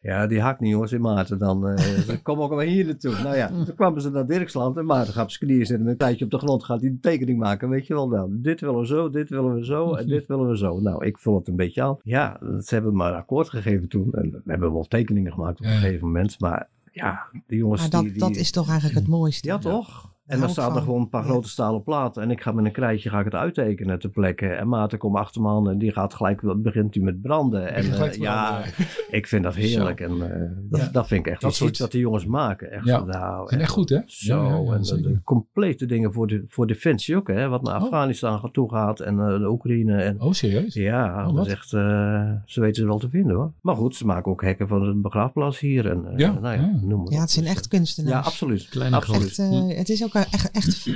[0.00, 1.38] Ja, die hakt niet jongens in Maarten.
[1.38, 1.76] Dan uh,
[2.22, 3.22] kom ook maar hier naartoe.
[3.22, 5.86] Nou ja, toen kwamen ze naar Dirksland en Maarten gaat op zijn knieën zitten.
[5.86, 7.68] Een tijdje op de grond gaat hij de tekening maken.
[7.68, 10.48] Weet je wel, nou, dit willen we zo, dit willen we zo en dit willen
[10.48, 10.80] we zo.
[10.80, 11.98] Nou, ik vul het een beetje aan.
[12.02, 14.12] Ja, ze hebben maar akkoord gegeven toen.
[14.12, 16.40] En we hebben wel tekeningen gemaakt op een gegeven moment.
[16.40, 17.80] Maar ja, die jongens...
[17.80, 19.48] Maar dat, die, die, dat is toch eigenlijk het mooiste?
[19.48, 20.16] Ja, toch?
[20.28, 22.22] En dan staan er gewoon een paar grote stalen platen.
[22.22, 24.46] En ik ga met een krijtje ga ik het uittekenen ter plekke.
[24.46, 27.74] En Maarten komt achter me aan en die gaat gelijk, begint hij met branden.
[27.74, 28.62] En uh, ja,
[29.10, 30.00] ik vind dat heerlijk.
[30.00, 30.26] En uh,
[30.70, 30.88] dat, ja.
[30.92, 32.70] dat vind ik echt dat iets wat die jongens maken.
[32.70, 33.04] Echt, ja.
[33.04, 33.98] nou, en echt goed hè?
[34.06, 37.48] Zo, en de, complete dingen voor, de, voor defensie ook hè.
[37.48, 37.82] Wat naar oh.
[37.82, 40.02] Afghanistan toe gaat en uh, de Oekraïne.
[40.02, 40.74] En, oh serieus?
[40.74, 43.52] Ja, oh, dat is echt, ze weten ze wel te vinden hoor.
[43.60, 45.90] Maar goed, ze maken ook hekken van de begraafplaats hier.
[45.90, 46.38] En, ja.
[46.40, 48.24] Nou ja, noem ja, het zijn echt kunstenaars.
[48.24, 48.68] Ja, absoluut.
[48.68, 49.38] Kleine absoluut.
[49.38, 50.86] Echt, het is ook echt, echt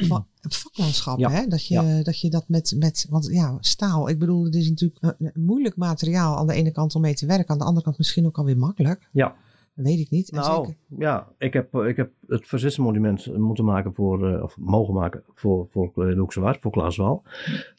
[0.62, 1.46] vakmanschap, hè?
[1.46, 5.14] Dat je, dat je dat met, met, want ja, staal, ik bedoel, het is natuurlijk
[5.18, 7.98] een, moeilijk materiaal aan de ene kant om mee te werken, aan de andere kant
[7.98, 9.08] misschien ook alweer makkelijk.
[9.12, 9.34] Ja.
[9.74, 10.32] Dat weet ik niet.
[10.32, 10.80] Nou, zeker...
[10.98, 15.68] ja, ik heb, ik heb het verzetsmonument moeten maken voor, uh, of mogen maken voor,
[15.70, 17.22] voor de Hoekse Waard, voor Klaaswal.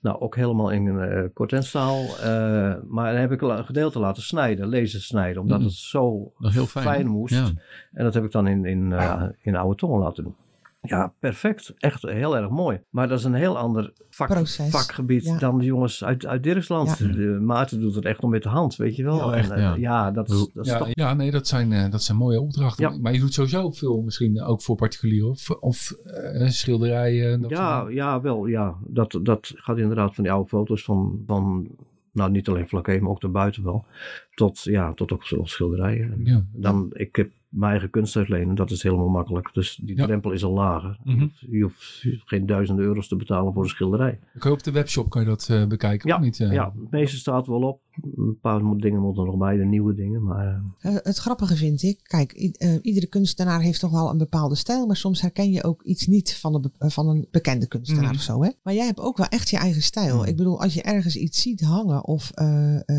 [0.01, 2.03] Nou, ook helemaal in uh, kortenstaal.
[2.03, 5.65] Uh, maar dan heb ik een gedeelte laten snijden, lezen snijden, omdat mm.
[5.65, 7.34] het zo heel fijn, fijn moest.
[7.34, 7.51] Ja.
[7.91, 10.36] En dat heb ik dan in, in, uh, in oude tongen laten doen.
[10.85, 11.73] Ja, perfect.
[11.77, 12.81] Echt heel erg mooi.
[12.89, 16.97] Maar dat is een heel ander vak, vakgebied dan de jongens uit, uit Dirksland.
[16.97, 17.39] Ja.
[17.39, 19.31] Maarten doet het echt nog met de hand, weet je wel.
[19.31, 20.11] Ja, echt, en, uh, ja.
[20.11, 20.87] dat, is, dat is ja, toch...
[20.91, 23.01] ja, nee, dat zijn, uh, dat zijn mooie opdrachten.
[23.01, 27.41] Maar je doet sowieso veel misschien ook voor particulieren of, of uh, schilderijen.
[27.41, 28.45] Dat ja, ja, wel.
[28.45, 28.75] Ja.
[28.87, 31.67] Dat, dat gaat inderdaad van die oude foto's van, van
[32.11, 33.85] nou niet alleen vlakke, maar ook daarbuiten wel.
[34.33, 36.21] Tot, ja, tot ook schilderijen.
[36.23, 36.45] Ja.
[36.51, 38.55] Dan, ik heb mijn eigen kunst uitlenen.
[38.55, 39.49] Dat is helemaal makkelijk.
[39.53, 40.97] Dus die drempel is al lager.
[41.03, 44.19] Mm Je hoeft geen duizenden euro's te betalen voor een schilderij.
[44.37, 46.09] Kan je op de webshop kan je dat uh, bekijken?
[46.09, 46.51] Ja, niet, uh...
[46.51, 47.81] ja, het meeste staat wel op.
[48.15, 50.23] Een paar dingen moeten er nog bij, de nieuwe dingen.
[50.23, 50.95] Maar, uh...
[51.03, 52.34] het grappige vind ik, kijk,
[52.82, 54.86] iedere kunstenaar heeft toch wel een bepaalde stijl.
[54.86, 58.15] Maar soms herken je ook iets niet van, de, van een bekende kunstenaar mm.
[58.15, 58.43] of zo.
[58.43, 58.49] Hè?
[58.63, 60.17] Maar jij hebt ook wel echt je eigen stijl.
[60.17, 60.23] Mm.
[60.23, 62.32] Ik bedoel, als je ergens iets ziet hangen of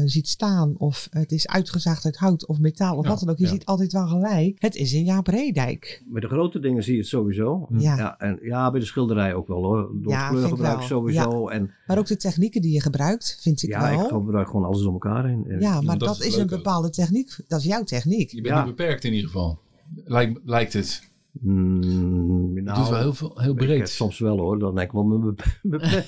[0.04, 0.74] ziet staan.
[0.78, 3.38] Of het is uitgezaagd uit hout of metaal of wat dan ook.
[3.38, 6.02] Je ziet altijd wel gelijk het is in Jaap Redijk.
[6.06, 7.66] Met de grote dingen zie je het sowieso.
[7.70, 7.96] Ja.
[7.96, 9.90] ja en ja, bij de schilderij ook wel hoor.
[9.94, 11.48] Door ja, kleurgebruik sowieso.
[11.48, 13.98] En, maar ook de technieken die je gebruikt, vind ik ja, wel.
[13.98, 15.44] Ja, ik gebruik gewoon alles door elkaar heen.
[15.60, 17.36] Ja, maar dat, is, een bepaalde techniek.
[17.48, 18.30] Dat is jouw techniek.
[18.30, 19.58] Je bent niet beperkt in ieder geval.
[20.04, 21.12] Lijkt, lijkt het.
[21.40, 23.88] Mm, nou, het is wel heel, veel, heel breed.
[23.88, 25.34] soms wel hoor, dan denk ik wel mijn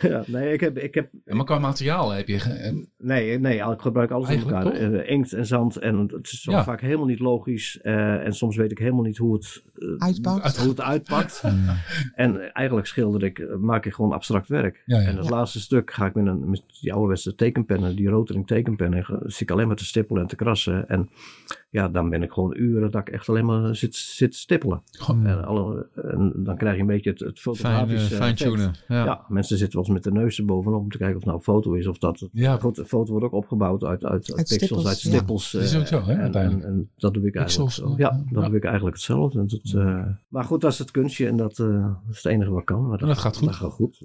[0.10, 0.78] ja, nee, ik heb...
[0.78, 2.82] Ik heb maar qua materiaal heb je...
[2.98, 4.80] Nee, nee, ik gebruik alles in elkaar.
[4.80, 6.64] Uh, inkt en zand en het is ja.
[6.64, 7.78] vaak helemaal niet logisch.
[7.82, 10.56] Uh, en soms weet ik helemaal niet hoe het, uh, uitpakt.
[10.56, 11.44] Hoe het uitpakt.
[12.14, 14.82] en eigenlijk schilder ik, maak ik gewoon abstract werk.
[14.86, 18.46] Ja, en het laatste stuk ga ik met, een, met die ouderwetse tekenpennen, die rotering
[18.46, 20.88] tekenpennen, zie ik alleen maar te stippelen en te krassen.
[20.88, 21.08] En
[21.74, 24.82] ja, dan ben ik gewoon uren dat ik echt alleen maar zit, zit stippelen.
[25.08, 29.04] En, alle, en, dan krijg je een beetje het, het fotografische Fijn, tunen ja.
[29.04, 29.24] ja.
[29.28, 31.44] mensen zitten wel eens met de neus erbovenop om te kijken of het nou een
[31.54, 32.28] foto is of dat.
[32.32, 32.56] Ja.
[32.56, 35.50] Goed, een foto wordt ook opgebouwd uit, uit, uit, pixels, uit stippels.
[35.50, 35.58] Ja.
[35.58, 36.34] dat is ook zo, hè, en,
[36.64, 37.94] en, dat doe ik eigenlijk zo.
[37.96, 39.38] Ja, dat doe ik eigenlijk hetzelfde.
[39.38, 42.32] En dat, uh, maar goed, dat is het kunstje en dat, uh, dat is het
[42.32, 42.88] enige wat kan.
[42.88, 43.46] Maar dat, dat gaat goed.
[43.46, 43.96] Dat gaat goed.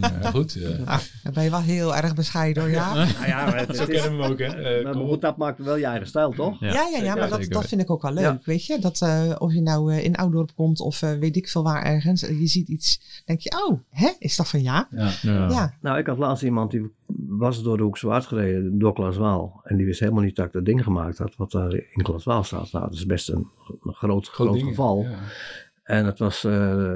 [0.00, 0.58] ja, goed.
[0.84, 3.06] Ah, dan ben je wel heel erg bescheiden hoor, ja.
[3.26, 4.78] ja, maar het, zo kennen we hem ook, hè.
[4.78, 6.60] Uh, maar goed, dat maakt wel je eigen stijl, toch?
[6.60, 8.78] Ja, ja, ja, maar dat, dat vind ik ook wel leuk, weet je.
[8.78, 9.02] Dat
[9.38, 12.20] of je nou in Oudorp komt of weet ik veel waar ergens.
[12.20, 14.88] Je ziet iets, denk je, oh, hè, is dat van ja?
[14.90, 15.12] Ja.
[15.22, 15.74] ja.
[15.80, 19.60] Nou, ik had laatst iemand die was door de Hoek Zwart gereden, door Klaswaal.
[19.64, 22.44] En die wist helemaal niet dat ik dat ding gemaakt had, wat daar in Klaswaal
[22.44, 22.72] staat.
[22.72, 23.46] Nou, dat is best een,
[23.82, 25.02] een groot, groot, geval.
[25.02, 25.18] Ja.
[25.82, 26.52] En het was, uh,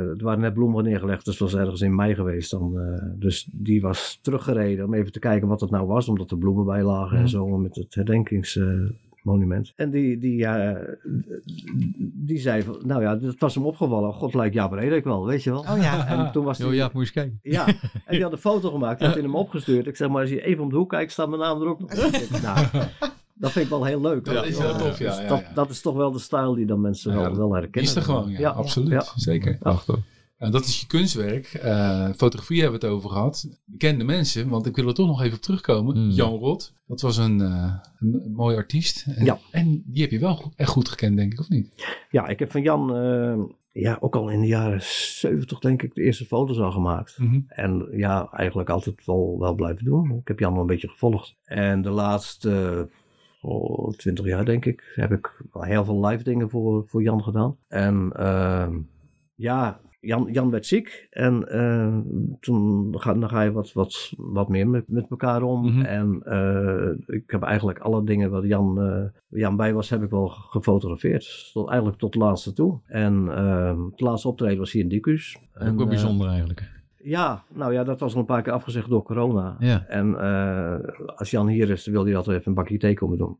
[0.08, 2.72] er waren net bloemen neergelegd, dus het was ergens in mei geweest dan.
[2.74, 6.38] Uh, dus die was teruggereden om even te kijken wat het nou was, omdat er
[6.38, 7.30] bloemen bij lagen en mhm.
[7.30, 8.60] zo, met het herdenkings...
[9.24, 9.72] Monument.
[9.76, 10.48] En die, die,
[11.98, 14.12] die zei van, nou ja, het was hem opgevallen.
[14.12, 15.60] God lijkt Jaap Redek wel, weet je wel.
[15.60, 16.06] Oh ja.
[16.06, 17.38] En toen was die, oh ja, moest je kijken.
[17.42, 17.66] Ja,
[18.06, 18.98] en die had een foto gemaakt.
[18.98, 19.86] Die had in hem opgestuurd.
[19.86, 21.80] Ik zeg maar, als je even om de hoek kijkt, staat mijn naam er ook
[21.80, 21.94] nog.
[22.42, 22.66] nou,
[23.34, 24.24] dat vind ik wel heel leuk.
[24.24, 25.16] Dat is wel tof, ja.
[25.16, 27.90] Dus dat, dat, is toch wel de stijl die dan mensen wel, wel herkennen.
[27.90, 29.12] Is er gewoon, ja, absoluut.
[29.16, 29.58] Zeker.
[29.62, 29.98] Achter.
[30.36, 31.60] En dat is je kunstwerk.
[31.64, 33.60] Uh, fotografie hebben we het over gehad.
[33.64, 35.96] Bekende mensen, want ik wil er toch nog even op terugkomen.
[35.96, 36.10] Hmm.
[36.10, 39.06] Jan Rot, dat was een, uh, een mooi artiest.
[39.06, 39.38] En, ja.
[39.50, 41.72] en die heb je wel echt goed gekend, denk ik, of niet?
[42.10, 45.94] Ja, ik heb van Jan uh, ja, ook al in de jaren 70, denk ik,
[45.94, 47.18] de eerste foto's al gemaakt.
[47.18, 47.44] Mm -hmm.
[47.48, 50.10] En ja, eigenlijk altijd wel, wel blijven doen.
[50.10, 51.36] Ik heb Jan wel een beetje gevolgd.
[51.44, 52.88] En de laatste
[53.40, 57.56] oh, 20 jaar, denk ik, heb ik heel veel live dingen voor, voor Jan gedaan.
[57.68, 58.12] En
[59.34, 61.98] ja, Jan, Jan werd ziek en uh,
[62.40, 65.66] toen ga, dan ga je wat, wat, wat meer met, met elkaar om.
[65.66, 65.80] Mhm.
[65.80, 70.10] En uh, ik heb eigenlijk alle dingen waar Jan, uh, Jan bij was, heb ik
[70.10, 71.50] wel gefotografeerd.
[71.52, 72.80] Tot, eigenlijk tot de laatste toe.
[72.86, 75.38] En ehm, het laatste optreden was hier in Dicus.
[75.54, 76.72] Ook wel bijzonder eigenlijk.
[76.96, 79.56] Ja, nou ja, dat was al een paar keer afgezegd door corona.
[79.58, 79.84] Ja.
[79.86, 80.16] En
[81.16, 83.36] als Jan hier is, dan wil hij altijd even een bakje thee komen doen.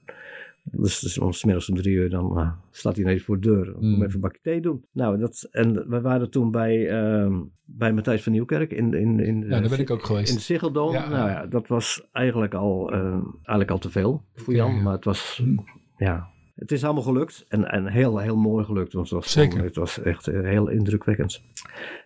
[0.71, 3.77] Dus, dus om smiddags om drie uur, dan uh, staat hij ineens voor de deur.
[3.77, 4.03] Om Mm.
[4.03, 4.85] even een bakje thee doen.
[4.93, 9.41] Nou, dat, en we waren toen bij, uh, bij Matthijs van Nieuwkerk in, in, in,
[9.41, 10.49] ja, daar ben ik ook geweest.
[10.51, 10.81] in de.
[10.93, 11.47] Ja, nou ja.
[11.47, 14.75] dat was eigenlijk al, uh, eigenlijk al te veel voor Jan.
[14.75, 14.83] ja.
[14.83, 15.65] Maar het was, Mm.
[15.97, 16.33] ja...
[16.55, 18.93] Het is allemaal gelukt en, en heel, heel mooi gelukt.
[18.93, 19.63] Want het was, Zeker.
[19.65, 21.43] het was echt eh, heel indrukwekkend.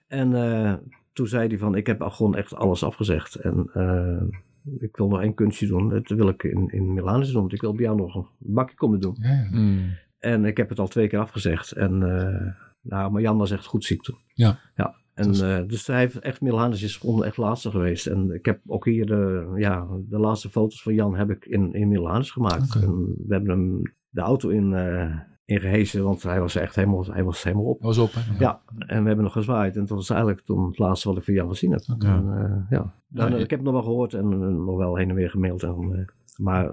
[0.07, 0.75] En eh,
[1.13, 3.35] toen zei hij van, ik heb al gewoon echt alles afgezegd.
[3.35, 4.39] En eh,
[4.79, 5.89] ik wil nog één kunstje doen.
[5.89, 7.41] Dat wil ik in, in Milaan eens doen.
[7.41, 9.17] Want ik wil bij jou nog een bakje komen doen.
[9.21, 9.49] Ja, ja.
[9.51, 9.91] Mm.
[10.19, 11.73] En ik heb het al twee keer afgezegd.
[11.73, 12.53] En eh,
[12.83, 14.19] nou, maar Jan was echt goed ziek toen.
[14.35, 14.59] Ja.
[14.75, 14.97] Ja.
[15.15, 18.07] En, is- eh, dus hij heeft echt Milanus is gewoon echt laatste geweest.
[18.07, 21.73] En ik heb ook hier de, ja, de laatste foto's van Jan heb ik in,
[21.73, 22.75] in Milanus gemaakt.
[22.83, 22.97] En
[23.27, 25.15] we hebben hem de auto in, eh
[25.49, 27.83] in gehezen, want hij was echt helemaal, hij was helemaal op.
[27.83, 28.21] Was op, hè?
[28.39, 29.75] Ja, en we hebben nog gezwaaid.
[29.75, 31.83] En dat was eigenlijk toen het laatste wat ik van Jan gezien heb.
[31.99, 32.93] En, eh, ja.
[33.09, 35.15] Dan, Ja, je- ik heb het nog wel gehoord en eh, nog wel heen en
[35.15, 35.63] weer gemaild.
[35.63, 36.65] En, eh, maar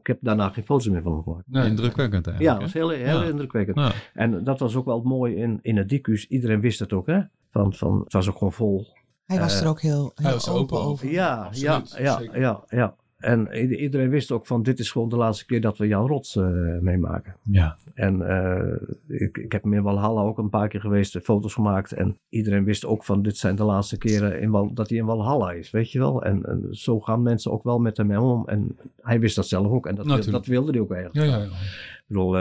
[0.00, 1.44] ik heb daarna geen foto's meer van hem gemaakt.
[1.46, 1.68] Nee.
[1.68, 2.60] Indrukwekkend Ja, eigenlijk.
[2.60, 3.28] dat was heel, heel Ja.
[3.28, 3.76] indrukwekkend.
[3.78, 3.92] Ja.
[4.14, 6.26] En dat was ook wel mooi in, in het Dicus.
[6.28, 7.20] Iedereen wist het ook, hè?
[7.50, 8.86] Van, van, het was ook gewoon vol.
[9.26, 11.10] Hij was er ook heel, heel open open over.
[11.10, 12.94] Ja, Absoluut, ja, ja, ja, ja.
[13.20, 16.36] En iedereen wist ook van, dit is gewoon de laatste keer dat we Jan Rots
[16.36, 16.44] eh,
[16.80, 17.36] meemaken.
[17.42, 17.76] Ja.
[17.94, 21.54] En eh, ik, ik heb hem in Walhalla ook een paar keer geweest, eh, foto's
[21.54, 21.92] gemaakt.
[21.92, 25.04] En iedereen wist ook van, dit zijn de laatste keren in Wal, dat hij in
[25.04, 26.22] Walhalla is, weet je wel.
[26.22, 28.48] En, en zo gaan mensen ook wel met hem om.
[28.48, 29.86] En hij wist dat zelf ook.
[29.86, 31.26] En dat, dat wilde hij ook eigenlijk.
[31.26, 31.50] Ja, ja, ja.
[31.50, 32.38] Ik bedoel,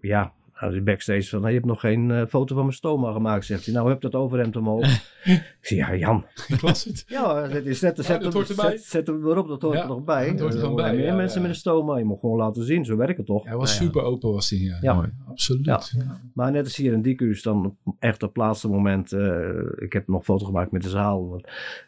[0.00, 0.32] ja,
[0.62, 3.64] als je backstage van, je hebt nog geen eh, foto van mijn stoma gemaakt, zegt
[3.64, 3.74] hij.
[3.74, 4.84] Nou, heb dat overhemd omhoog.
[5.24, 6.24] ik zeg, ja, Jan.
[6.48, 7.04] Ik las het.
[7.08, 8.70] Ja, zet, zet, zet, Ja, zet, dat hoort erbij.
[8.70, 10.30] zet, zet hem erop, dat hoort Ja, er nog bij.
[10.30, 11.46] dat hoort er gewoon bij, Meer ja, mensen ja.
[11.46, 13.44] met een stoma, je moet gewoon laten zien, zo werkt het toch.
[13.44, 13.90] Hij was Nou ja.
[13.90, 14.58] super open, was hij.
[14.58, 14.94] Ja, Ja.
[14.94, 15.08] Mooi.
[15.28, 15.64] absoluut.
[15.64, 15.80] Ja.
[15.98, 16.20] Ja.
[16.34, 19.12] Maar net als hier in Dicus, dan echt op het laatste moment.
[19.12, 21.28] eh, ik heb nog foto gemaakt met de zaal.
[21.28, 21.42] Want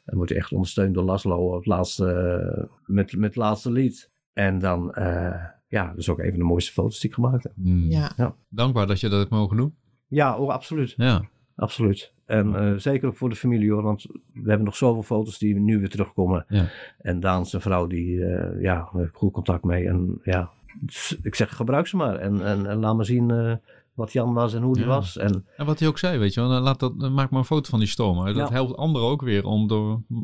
[0.05, 3.71] dan wordt hij echt ondersteund door Laszlo op het laatste, eh, met, met het laatste
[3.71, 4.11] lied.
[4.33, 5.45] En dan, eh,
[5.75, 7.53] ja, dat is ook een van de mooiste foto's die ik gemaakt heb.
[7.57, 7.91] Mm.
[7.91, 8.37] Ja.
[8.49, 9.75] Dankbaar dat je dat hebt mogen doen.
[10.07, 10.95] Ja, oh, absoluut.
[10.97, 11.29] Ja.
[11.57, 12.13] Absoluut.
[12.27, 15.55] En eh, zeker ook voor de familie hoor, want we hebben nog zoveel foto's die
[15.55, 16.45] nu weer terugkomen.
[16.49, 16.69] Ja.
[16.99, 19.89] En Daan, zijn vrouw, die, eh, ja, daar heb ik goed contact mee.
[19.89, 20.51] En ja,
[20.81, 22.17] dus ik zeg gebruik ze maar.
[22.17, 23.55] En, en, en laat me zien eh,
[23.95, 24.89] wat Jan was en hoe die Ja.
[24.89, 25.17] was.
[25.19, 27.71] En En wat hij ook zei, weet je wel, laat dat, maak maar een foto
[27.71, 28.25] van die stoma.
[28.25, 28.51] Dat Ja.
[28.51, 29.69] helpt anderen ook weer om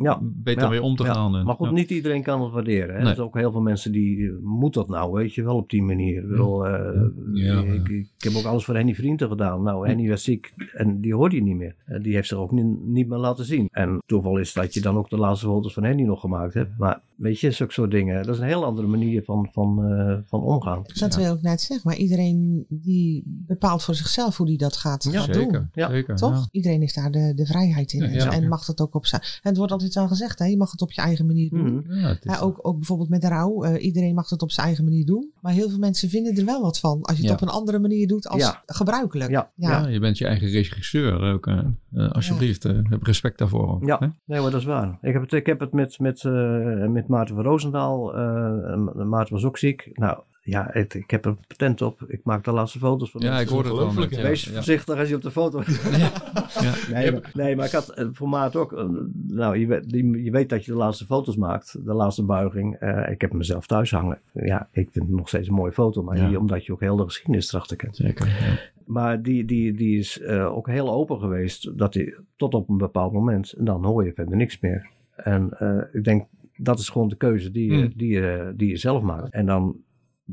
[0.02, 0.18] Ja.
[0.22, 1.36] beter mee om te gaan.
[1.36, 2.94] En, Maar goed, niet iedereen kan het waarderen.
[2.94, 3.00] Hè?
[3.00, 3.08] Nee.
[3.08, 5.70] Er zijn ook heel veel mensen die, eh, moet dat nou, weet je wel, op
[5.70, 6.22] die manier.
[6.22, 9.62] Ik, bedoel, eh, ik, ik, heb ook alles voor Henny Vrienden gedaan.
[9.62, 11.74] Nou, Henny was ziek en die hoorde je niet meer.
[11.84, 13.68] Eh, die heeft zich ook niet, niet meer laten zien.
[13.70, 16.78] En toeval is dat je dan ook de laatste foto's van Henny nog gemaakt hebt.
[16.78, 18.22] Maar weet je, zulke soort dingen.
[18.22, 20.82] Dat is een heel andere manier van, van, eh, van omgaan.
[20.98, 21.88] Dat wil ik net zeggen.
[21.88, 25.68] Maar iedereen die bepaalt voor zichzelf hoe die dat gaat, Ja, gaat Zeker, doen.
[25.72, 25.90] Ja.
[25.90, 26.16] zeker.
[26.16, 26.32] Toch?
[26.34, 26.48] ja.
[26.50, 28.00] Iedereen heeft daar de, de vrijheid in.
[28.02, 28.32] Ja, ja.
[28.32, 29.20] en mag dat ook op zijn.
[29.22, 30.44] En het wordt altijd al gezegd, hè?
[30.44, 31.74] je mag het op je eigen manier doen.
[31.74, 31.94] Mhm.
[31.94, 33.62] Ja, het is- Ja, ook, ook bijvoorbeeld met de rouw.
[33.62, 35.30] eh, iedereen mag het op zijn eigen manier doen.
[35.40, 37.02] Maar heel veel mensen vinden er wel wat van.
[37.02, 38.62] Als je het op een andere manier doet als Ja.
[38.66, 39.30] gebruikelijk.
[39.30, 39.50] Ja.
[39.56, 41.46] ja, je bent je eigen regisseur ook.
[41.46, 41.58] eh,
[41.92, 43.68] eh, alsjeblieft, eh, heb respect daarvoor.
[43.68, 43.86] ook, hè?
[43.86, 44.98] Ja, nee, maar dat is waar.
[45.02, 48.14] Ik heb het, ik heb het met, met, eh, met Maarten van Roosendaal.
[48.14, 49.90] eh, en Maarten was ook ziek.
[49.94, 52.00] Nou, ja, het- ik heb er patent op.
[52.08, 53.46] Ik maak de laatste foto's van Ja, mensen.
[53.46, 54.22] ik hoorde het ja.
[54.22, 54.52] Wees ja.
[54.52, 55.62] voorzichtig als je op de foto
[56.60, 56.74] Ja.
[56.92, 58.72] Nee, maar, nee, maar ik had eh, voor Maat ook.
[58.72, 58.84] eh,
[59.28, 62.74] nou, je weet, die- je weet dat je de laatste foto's maakt, de laatste buiging.
[62.74, 64.18] Eh, ik heb mezelf thuis hangen.
[64.32, 66.28] Ja, ik vind het nog steeds een mooie foto, maar Ja.
[66.28, 67.96] die- omdat je ook heel de geschiedenis erachter kent.
[67.96, 68.26] Zeker.
[68.26, 68.58] Ja.
[68.84, 72.76] Maar die, die, die is eh, ook heel open geweest, dat hij tot op een
[72.76, 74.88] bepaald moment, en dan hoor je verder niks meer.
[75.16, 76.26] En eh, ik denk,
[76.62, 77.92] dat is gewoon de keuze die je, Hmm.
[77.96, 79.32] die, je, die je zelf maakt.
[79.32, 79.76] En dan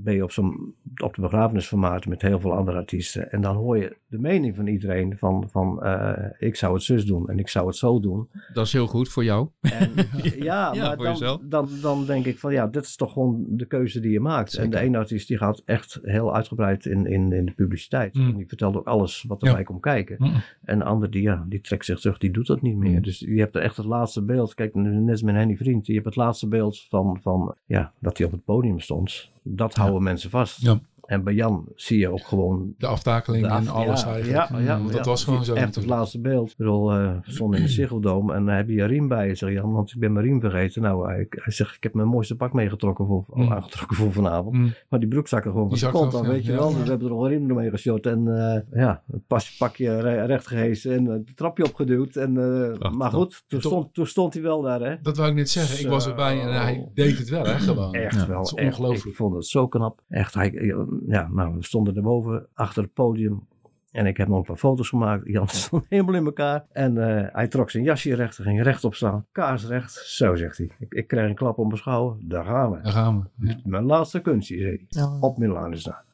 [0.03, 3.31] ben je op, zo'n, op de begrafenisformaat met heel veel andere artiesten.
[3.31, 7.05] En dan hoor je de mening van iedereen van, van uh, ik zou het zus
[7.05, 8.29] doen en ik zou het zo doen.
[8.53, 9.47] Dat is heel goed voor jou.
[9.61, 9.91] En,
[10.49, 13.65] ja, ja, maar dan, dan, dan, denk ik van ja, dit is toch gewoon de
[13.65, 14.53] keuze die je maakt.
[14.53, 18.13] En de ene artiest die gaat echt heel uitgebreid in, in, in de publiciteit.
[18.13, 18.29] Mm.
[18.29, 20.15] En die vertelt ook alles wat erbij komt kijken.
[20.19, 20.33] Mm.
[20.63, 22.97] En de ander die, ja, die trekt zich terug, die doet dat niet meer.
[22.97, 23.01] Mm.
[23.01, 24.53] Dus je hebt er echt het laatste beeld.
[24.53, 28.25] Kijk, net met Henny Vriend, je hebt het laatste beeld van, van ja, dat hij
[28.25, 29.31] op het podium stond.
[29.55, 30.61] Dat houden mensen vast.
[30.61, 30.79] Ja.
[31.08, 32.74] En bij Jan zie je ook gewoon...
[32.78, 34.49] De aftakeling en alles eigenlijk.
[34.49, 35.53] Ja, ja, dat was gewoon zo.
[35.53, 36.51] Echt het laatste beeld.
[36.51, 39.36] Ik bedoel, uh, stond in de Siggeldome en dan heb je je riem bij je,
[39.36, 40.82] zegt Jan, want ik ben mijn riem vergeten.
[40.82, 43.51] Nou, hij, hij zegt, ik heb mijn mooiste pak meegetrokken voor, mm.
[43.51, 44.55] aangetrokken voor vanavond.
[44.55, 44.74] Mm.
[44.89, 46.70] Maar die broekzakken gewoon van kont dan, weet je wel.
[46.70, 50.47] we hebben er nog een riem mee geshort en uh, ja, het pasje, pakje recht
[50.47, 52.16] gehezen en het trapje opgeduwd.
[52.16, 54.95] En, uh, maar goed, toen stond, toen stond hij wel daar, hè.
[55.01, 55.80] Dat wou ik net zeggen.
[55.80, 57.93] Ik was erbij en hij deed het wel, hè, gewoon.
[57.93, 58.39] Echt wel.
[58.39, 59.05] Het is ongelooflijk.
[59.05, 60.01] Ik vond het zo knap.
[60.10, 60.76] Echt, hij
[61.07, 63.47] ja, nou, we stonden erboven achter het podium.
[63.91, 65.27] En ik heb nog een paar foto's gemaakt.
[65.27, 66.65] Jan stond helemaal in elkaar.
[66.71, 69.25] En uh, hij trok zijn jasje recht, ging rechtop staan.
[69.31, 69.93] Kaarsrecht.
[69.93, 70.71] Zo zegt hij.
[70.79, 72.17] Ik, ik krijg een klap op mijn schouder.
[72.21, 72.81] Daar gaan we.
[72.81, 73.55] Daar gaan we.
[73.63, 75.03] Mijn laatste kunstje, zei hij.
[75.03, 75.23] Oh.
[75.23, 75.93] Op Milaan is dat.
[75.93, 76.07] Oh.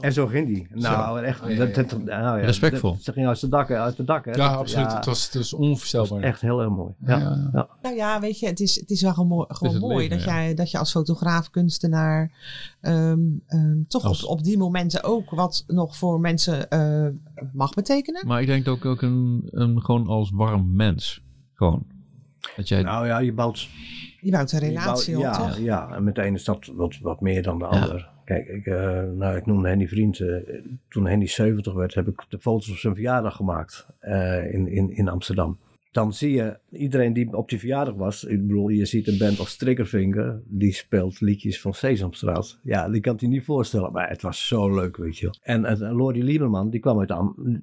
[0.00, 0.66] En zo ging die.
[0.70, 1.42] Nou, echt.
[1.42, 2.96] Oh, dat, dat, nou, ja, Respectvol.
[3.00, 4.24] ze ging uit de dak, uit de dak.
[4.24, 4.30] Hè.
[4.30, 4.92] Ja, absoluut.
[4.92, 6.22] Het, was, het was onvoorstelbaar.
[6.22, 6.92] echt heel, heel mooi.
[7.06, 7.18] Ja,
[7.52, 10.54] ja, Nou ja, weet je, het is, het is wel gewoon, gewoon mooi dat, jij,
[10.54, 12.32] dat je als fotograaf, kunstenaar
[12.80, 17.08] um, um, toch op, op die momenten ook wat nog voor mensen uh,
[17.52, 18.26] mag betekenen.
[18.26, 21.22] Maar ik denk ook, ook een, een gewoon als warm mens.
[21.54, 21.86] Gewoon.
[22.56, 22.82] Dat jij...
[22.82, 23.68] Nou ja, je bouwt...
[24.20, 25.58] Je bouwt een relatie ja, op, toch?
[25.58, 28.12] Ja, en meteen is dat wat, wat meer dan de ander.
[28.24, 30.18] Kijk, ik, uh, nou, ik noemde Henny Vriend.
[30.18, 30.36] Uh,
[30.88, 34.96] toen Henny 70 werd, heb ik de foto's op zijn verjaardag gemaakt uh, in, in,
[34.96, 35.58] in Amsterdam.
[35.92, 38.24] Dan zie je iedereen die op die verjaardag was.
[38.24, 40.42] Ik bedoel, je ziet een band als Triggerfinger.
[40.46, 42.58] Die speelt liedjes van Sesamstraat.
[42.62, 43.92] Ja, die kan je niet voorstellen.
[43.92, 45.34] Maar het was zo leuk, weet je wel.
[45.42, 47.08] En, en Lori Lieberman, die kwam uit,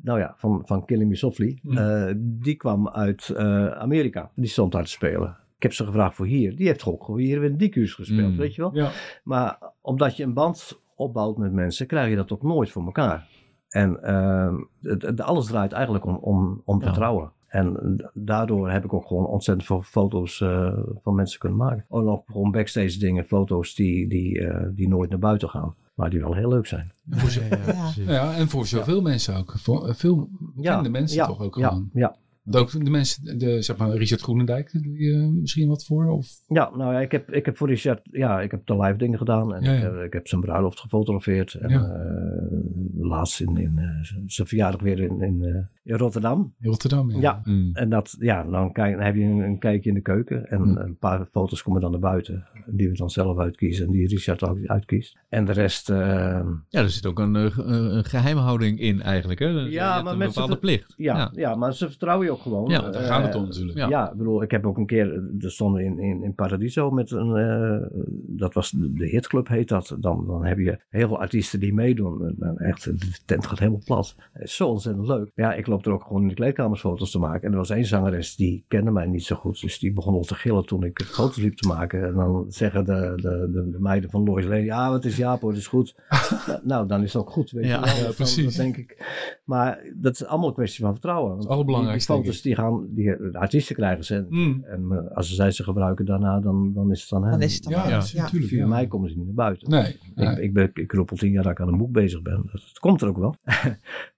[0.01, 1.59] nou ja, van, van Killing Me Softly.
[1.61, 2.39] Mm.
[2.41, 3.35] die kwam uit
[3.75, 4.31] Amerika.
[4.35, 5.40] Die stond daar te spelen.
[5.61, 6.55] Ik heb ze gevraagd voor hier.
[6.55, 8.37] Die heeft ook gewoon hier in Dicus gespeeld, mm.
[8.37, 8.75] weet je wel.
[8.75, 8.91] Ja.
[9.23, 13.27] Maar omdat je een band opbouwt met mensen, krijg je dat ook nooit voor elkaar.
[13.69, 17.31] En uh, het, alles draait eigenlijk om, om, om vertrouwen.
[17.47, 21.85] En daardoor heb ik ook gewoon ontzettend veel foto's uh, van mensen kunnen maken.
[21.89, 25.75] Ook nog gewoon backstage dingen, foto's die, die, uh, die nooit naar buiten gaan.
[25.93, 26.91] Maar die wel heel leuk zijn.
[27.09, 28.33] Ja, ja, ja.
[28.33, 29.53] en voor zoveel mensen ook.
[29.57, 31.89] Voor veel bekende mensen toch ook gewoon.
[31.93, 32.15] Ja,
[32.55, 36.09] ook de mensen, de, zeg maar Richard Groenendijk, doe je misschien wat voor?
[36.09, 36.27] Of?
[36.47, 39.17] Ja, nou ja, ik heb, ik heb voor Richard, ja, ik heb de live dingen
[39.17, 39.55] gedaan.
[39.55, 41.53] En Ik, heb, ik, heb, zijn bruiloft gefotografeerd.
[41.53, 46.53] En uh, laatst in, in uh, zijn verjaardag weer in, in, uh, in Rotterdam.
[46.59, 47.19] Rotterdam, ja.
[47.19, 47.41] ja.
[47.43, 47.69] Mm.
[47.73, 50.49] En dat, ja, dan, kijk, dan heb je een, een, kijkje in de keuken.
[50.49, 50.77] En mm.
[50.77, 52.45] een paar foto's komen dan naar buiten.
[52.65, 53.85] Die we dan zelf uitkiezen.
[53.85, 55.17] En die Richard ook uitkiest.
[55.29, 55.87] En de rest...
[55.87, 59.47] ja, er zit ook een, een geheimhouding in eigenlijk, hè?
[59.47, 60.93] Ja, maar met bepaalde plicht.
[60.97, 61.31] Ja, ja.
[61.33, 62.69] ja, maar ze vertrouwen je ook gewoon.
[62.69, 63.77] Ja, daar gaat het om natuurlijk.
[63.77, 63.87] Ja.
[63.87, 67.11] ja, ik bedoel, ik heb ook een keer, er stonden in, in, in Paradiso met
[67.11, 69.95] een, uh, dat was de Hitclub heet dat.
[69.99, 72.35] Dan, dan heb je heel veel artiesten die meedoen.
[72.57, 74.15] Echt, de tent gaat helemaal plat.
[74.33, 75.31] Zo ontzettend leuk.
[75.35, 77.47] Ja, ik loop er ook gewoon in de kleedkamers foto's te maken.
[77.47, 79.61] En er was één zangeres die kende mij niet zo goed.
[79.61, 82.03] Dus die begon al te gillen toen ik foto's liep te maken.
[82.03, 85.41] En dan zeggen de, de, de, de meiden van Lois Lane, ja, het is Jaap
[85.41, 85.95] het is goed.
[86.63, 88.09] nou, dan is het ook goed, weet ja, je wel.
[88.09, 88.45] Ja, precies.
[88.45, 88.97] Dat denk ik.
[89.43, 91.31] Maar dat is allemaal een kwestie van vertrouwen.
[91.31, 94.25] Het is allerbelangrijkste, die, foto's die gaan, die, de artiesten krijgen ze.
[94.29, 94.63] Mm.
[94.63, 97.31] En als ze ze gebruiken daarna, dan, dan is het dan hen.
[97.31, 98.51] Dan is het dan ja, ja, natuurlijk.
[98.51, 99.69] Via mij komen ze niet naar buiten.
[99.69, 102.21] Nee, Ik, ik, ben, ik roep al tien jaar dat ik aan een boek bezig
[102.21, 102.49] ben.
[102.51, 103.35] Dat, komt er ook wel.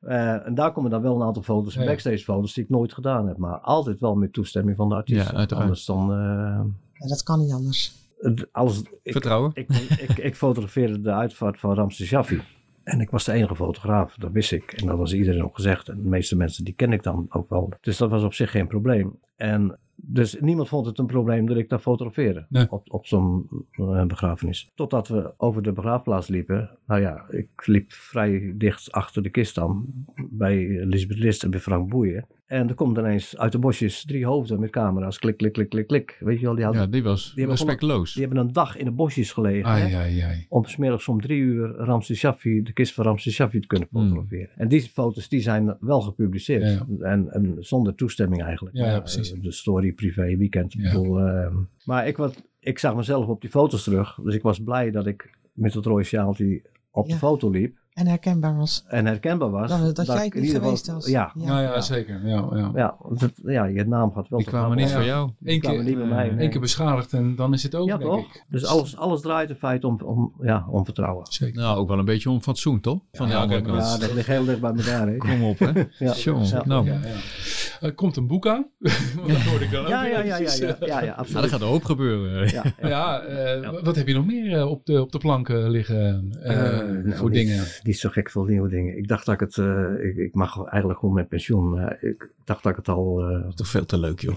[0.01, 1.85] uh, en daar komen dan wel een aantal foto's, ja.
[1.85, 3.37] backstage foto's, die ik nooit gedaan heb.
[3.37, 5.29] Maar altijd wel met toestemming van de artiest.
[5.29, 5.65] Ja, uiteraard.
[5.65, 6.11] Anders dan...
[6.11, 6.61] Uh,
[6.93, 8.01] ja, dat kan niet anders.
[8.51, 9.51] Alles, ik, Vertrouwen?
[9.53, 12.41] Ik, ik, ik, fotografeerde de uitvaart van Ramses Jaffi.
[12.83, 14.71] En ik was de enige fotograaf, dat wist ik.
[14.71, 15.89] En dat was iedereen ook gezegd.
[15.89, 17.73] En de meeste mensen die ken ik dan ook wel.
[17.81, 19.19] Dus dat was op zich geen probleem.
[19.43, 24.05] En dus niemand vond het een probleem dat ik daar fotografeerde op, op zo'n uh,
[24.05, 24.71] begrafenis.
[24.75, 26.77] Totdat we over de begraafplaats liepen.
[26.87, 29.85] Nou ja, ik liep vrij dicht achter de kist dan.
[30.29, 32.25] Bij Lisbeth List en bij Frank Boeien.
[32.53, 35.19] En er komt ineens uit de bosjes drie hoofden met camera's.
[35.19, 36.17] Klik, klik, klik, klik, klik.
[36.19, 38.13] Weet je wel, die hadden, Ja, die was die respectloos.
[38.13, 39.69] Die hebben een dag in de bosjes gelegen.
[39.69, 40.45] Ai, ai, ai.
[40.49, 44.01] Om smiddags om drie uur Ramses Shaffi, de kist van Ramses Shaffi te kunnen hmm.
[44.01, 44.49] fotograferen.
[44.55, 46.83] En die foto's die zijn wel gepubliceerd.
[46.99, 48.75] En, en, zonder toestemming eigenlijk.
[48.75, 49.32] Ja, precies.
[49.41, 50.73] De story, privé, weekend.
[50.73, 50.91] Ja.
[50.91, 51.55] Bedoel, uh,
[51.85, 54.19] maar ik, wat, ik zag mezelf op die foto's terug.
[54.23, 56.61] Dus ik was blij dat ik met het rode sjaaltje
[56.91, 57.77] op de foto liep.
[57.93, 58.83] En herkenbaar was.
[58.87, 59.69] En herkenbaar was.
[59.69, 61.07] Dan, dat, jij het niet geweest was.
[61.07, 61.45] Ja, ja.
[61.45, 62.27] Nou ja, zeker.
[62.27, 62.71] Ja, ja.
[62.75, 62.95] Ja,
[63.43, 64.39] ja, je naam gaat wel.
[64.39, 65.31] Die kwamen niet voor jou.
[65.43, 66.49] Eén keer, niet bij mij, nee.
[66.49, 68.19] keer beschadigd en dan is het over, ja, denk toch?
[68.19, 68.45] ik.
[68.49, 71.25] Dus alles, alles draait in feite om, om, ja, om vertrouwen.
[71.29, 71.61] Zeker.
[71.61, 72.99] Nou, ook wel een beetje om fatsoen, toch?
[73.11, 75.07] Van ja, ja, ja, dat ligt heel dicht bij elkaar.
[75.07, 75.17] Hè?
[75.17, 75.71] Kom op, hè?
[76.05, 76.13] ja.
[76.15, 76.63] ja.
[76.65, 76.89] Nou.
[77.83, 78.67] Er komt een boek aan.
[79.27, 79.89] dat hoorde ik dan ook.
[79.89, 81.15] Ja, ja, ja, ja, ja, ja, absoluut.
[81.15, 82.49] Nou, dat gaat er ook gebeuren.
[82.49, 83.27] Ja, ja.
[83.59, 87.31] Uh, wat heb je nog meer op, de, op de planken liggen uh, nou, voor
[87.31, 87.63] dingen?
[87.83, 88.97] Niet, zo gek veel nieuwe dingen.
[88.97, 89.57] Ik dacht dat ik het,
[90.01, 91.95] ik, ik, mag eigenlijk gewoon met pensioen.
[91.99, 93.23] ik dacht dat ik het al...
[93.55, 94.35] toch veel te leuk, joh.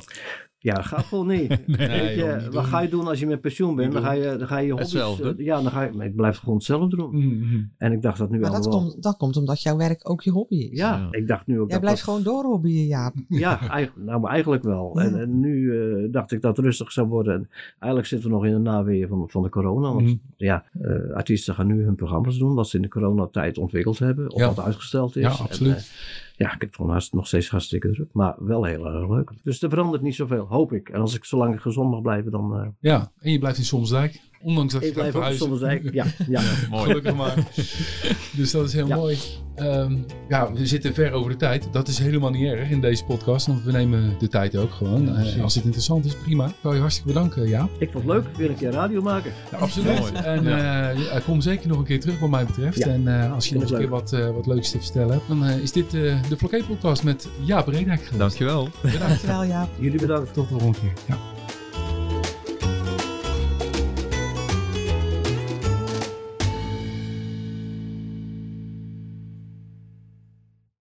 [0.67, 1.67] Ja, dat gaat gewoon niet.
[1.79, 3.93] nee, je, wat ga je doen als je met pensioen bent?
[3.93, 4.93] Dan ga je, dan ga je hobby's...
[4.93, 5.35] Hetzelfde.
[5.45, 5.93] ja, dan ga je...
[5.93, 7.11] Maar ik blijf gewoon hetzelfde doen.
[7.11, 7.71] Mm-hmm.
[7.79, 10.31] En ik dacht dat nu maar dat komt, dat komt omdat jouw werk ook je
[10.31, 10.79] hobby is.
[10.79, 11.71] Ja, ik dacht nu ook...
[11.71, 13.15] Jij blijft gewoon door hobbyen, Jaap.
[13.29, 15.01] Ja, eigenlijk, nou, maar eigenlijk wel.
[15.01, 17.35] En, en, nu uh, dacht ik dat het rustig zou worden.
[17.35, 19.89] En eigenlijk zitten we nog in de naweeën van, van de corona.
[19.89, 20.21] Want mm-hmm.
[20.37, 22.55] ja, uh, artiesten gaan nu hun programma's doen...
[22.55, 24.33] wat ze in de coronatijd ontwikkeld hebben.
[24.33, 25.23] Of wat uitgesteld is.
[25.23, 25.73] Ja, absoluut.
[25.73, 28.09] En, uh, ja, ik heb het gewoon nog steeds hartstikke druk.
[28.13, 29.33] Maar wel heel erg leuk.
[29.43, 30.89] Dus er verandert niet zoveel, hoop ik.
[30.89, 32.61] En als ik zolang ik gezond mag blijven, dan...
[32.61, 32.69] Uh...
[32.81, 34.21] Ja, en je blijft in Somsdijk.
[34.43, 35.93] Ondanks dat ik je blijf gaat verhuizen.
[35.93, 36.05] ja.
[36.29, 36.43] ja.
[36.71, 36.85] mooi.
[36.85, 37.35] Gelukkig maar.
[38.37, 39.19] dus dat is heel mooi.
[39.59, 41.69] Um, ja, we zitten ver over de tijd.
[41.73, 45.05] Dat is helemaal niet erg in deze podcast, want we nemen de tijd ook gewoon.
[45.05, 46.47] Ja, uh, als het interessant is, prima.
[46.47, 47.69] Ik wil je hartstikke bedanken, ja.
[47.79, 48.37] Ik vond het leuk.
[48.37, 49.33] Wil ik je radio maken?
[49.51, 50.13] Ja, absoluut.
[50.13, 52.81] en uh, kom zeker nog een keer terug wat mij betreft.
[52.87, 55.73] En uh, als je nog een keer wat, wat leuks te vertellen hebt, dan is
[55.73, 58.11] dit de Vloké podcast met Jaap Redek.
[58.17, 58.69] Dankjewel.
[58.83, 59.07] Bedankt.
[59.07, 59.69] Dankjewel, Jaap.
[59.79, 60.33] Jullie bedankt.
[60.33, 60.93] Tot de volgende keer.
[61.07, 61.46] Ja.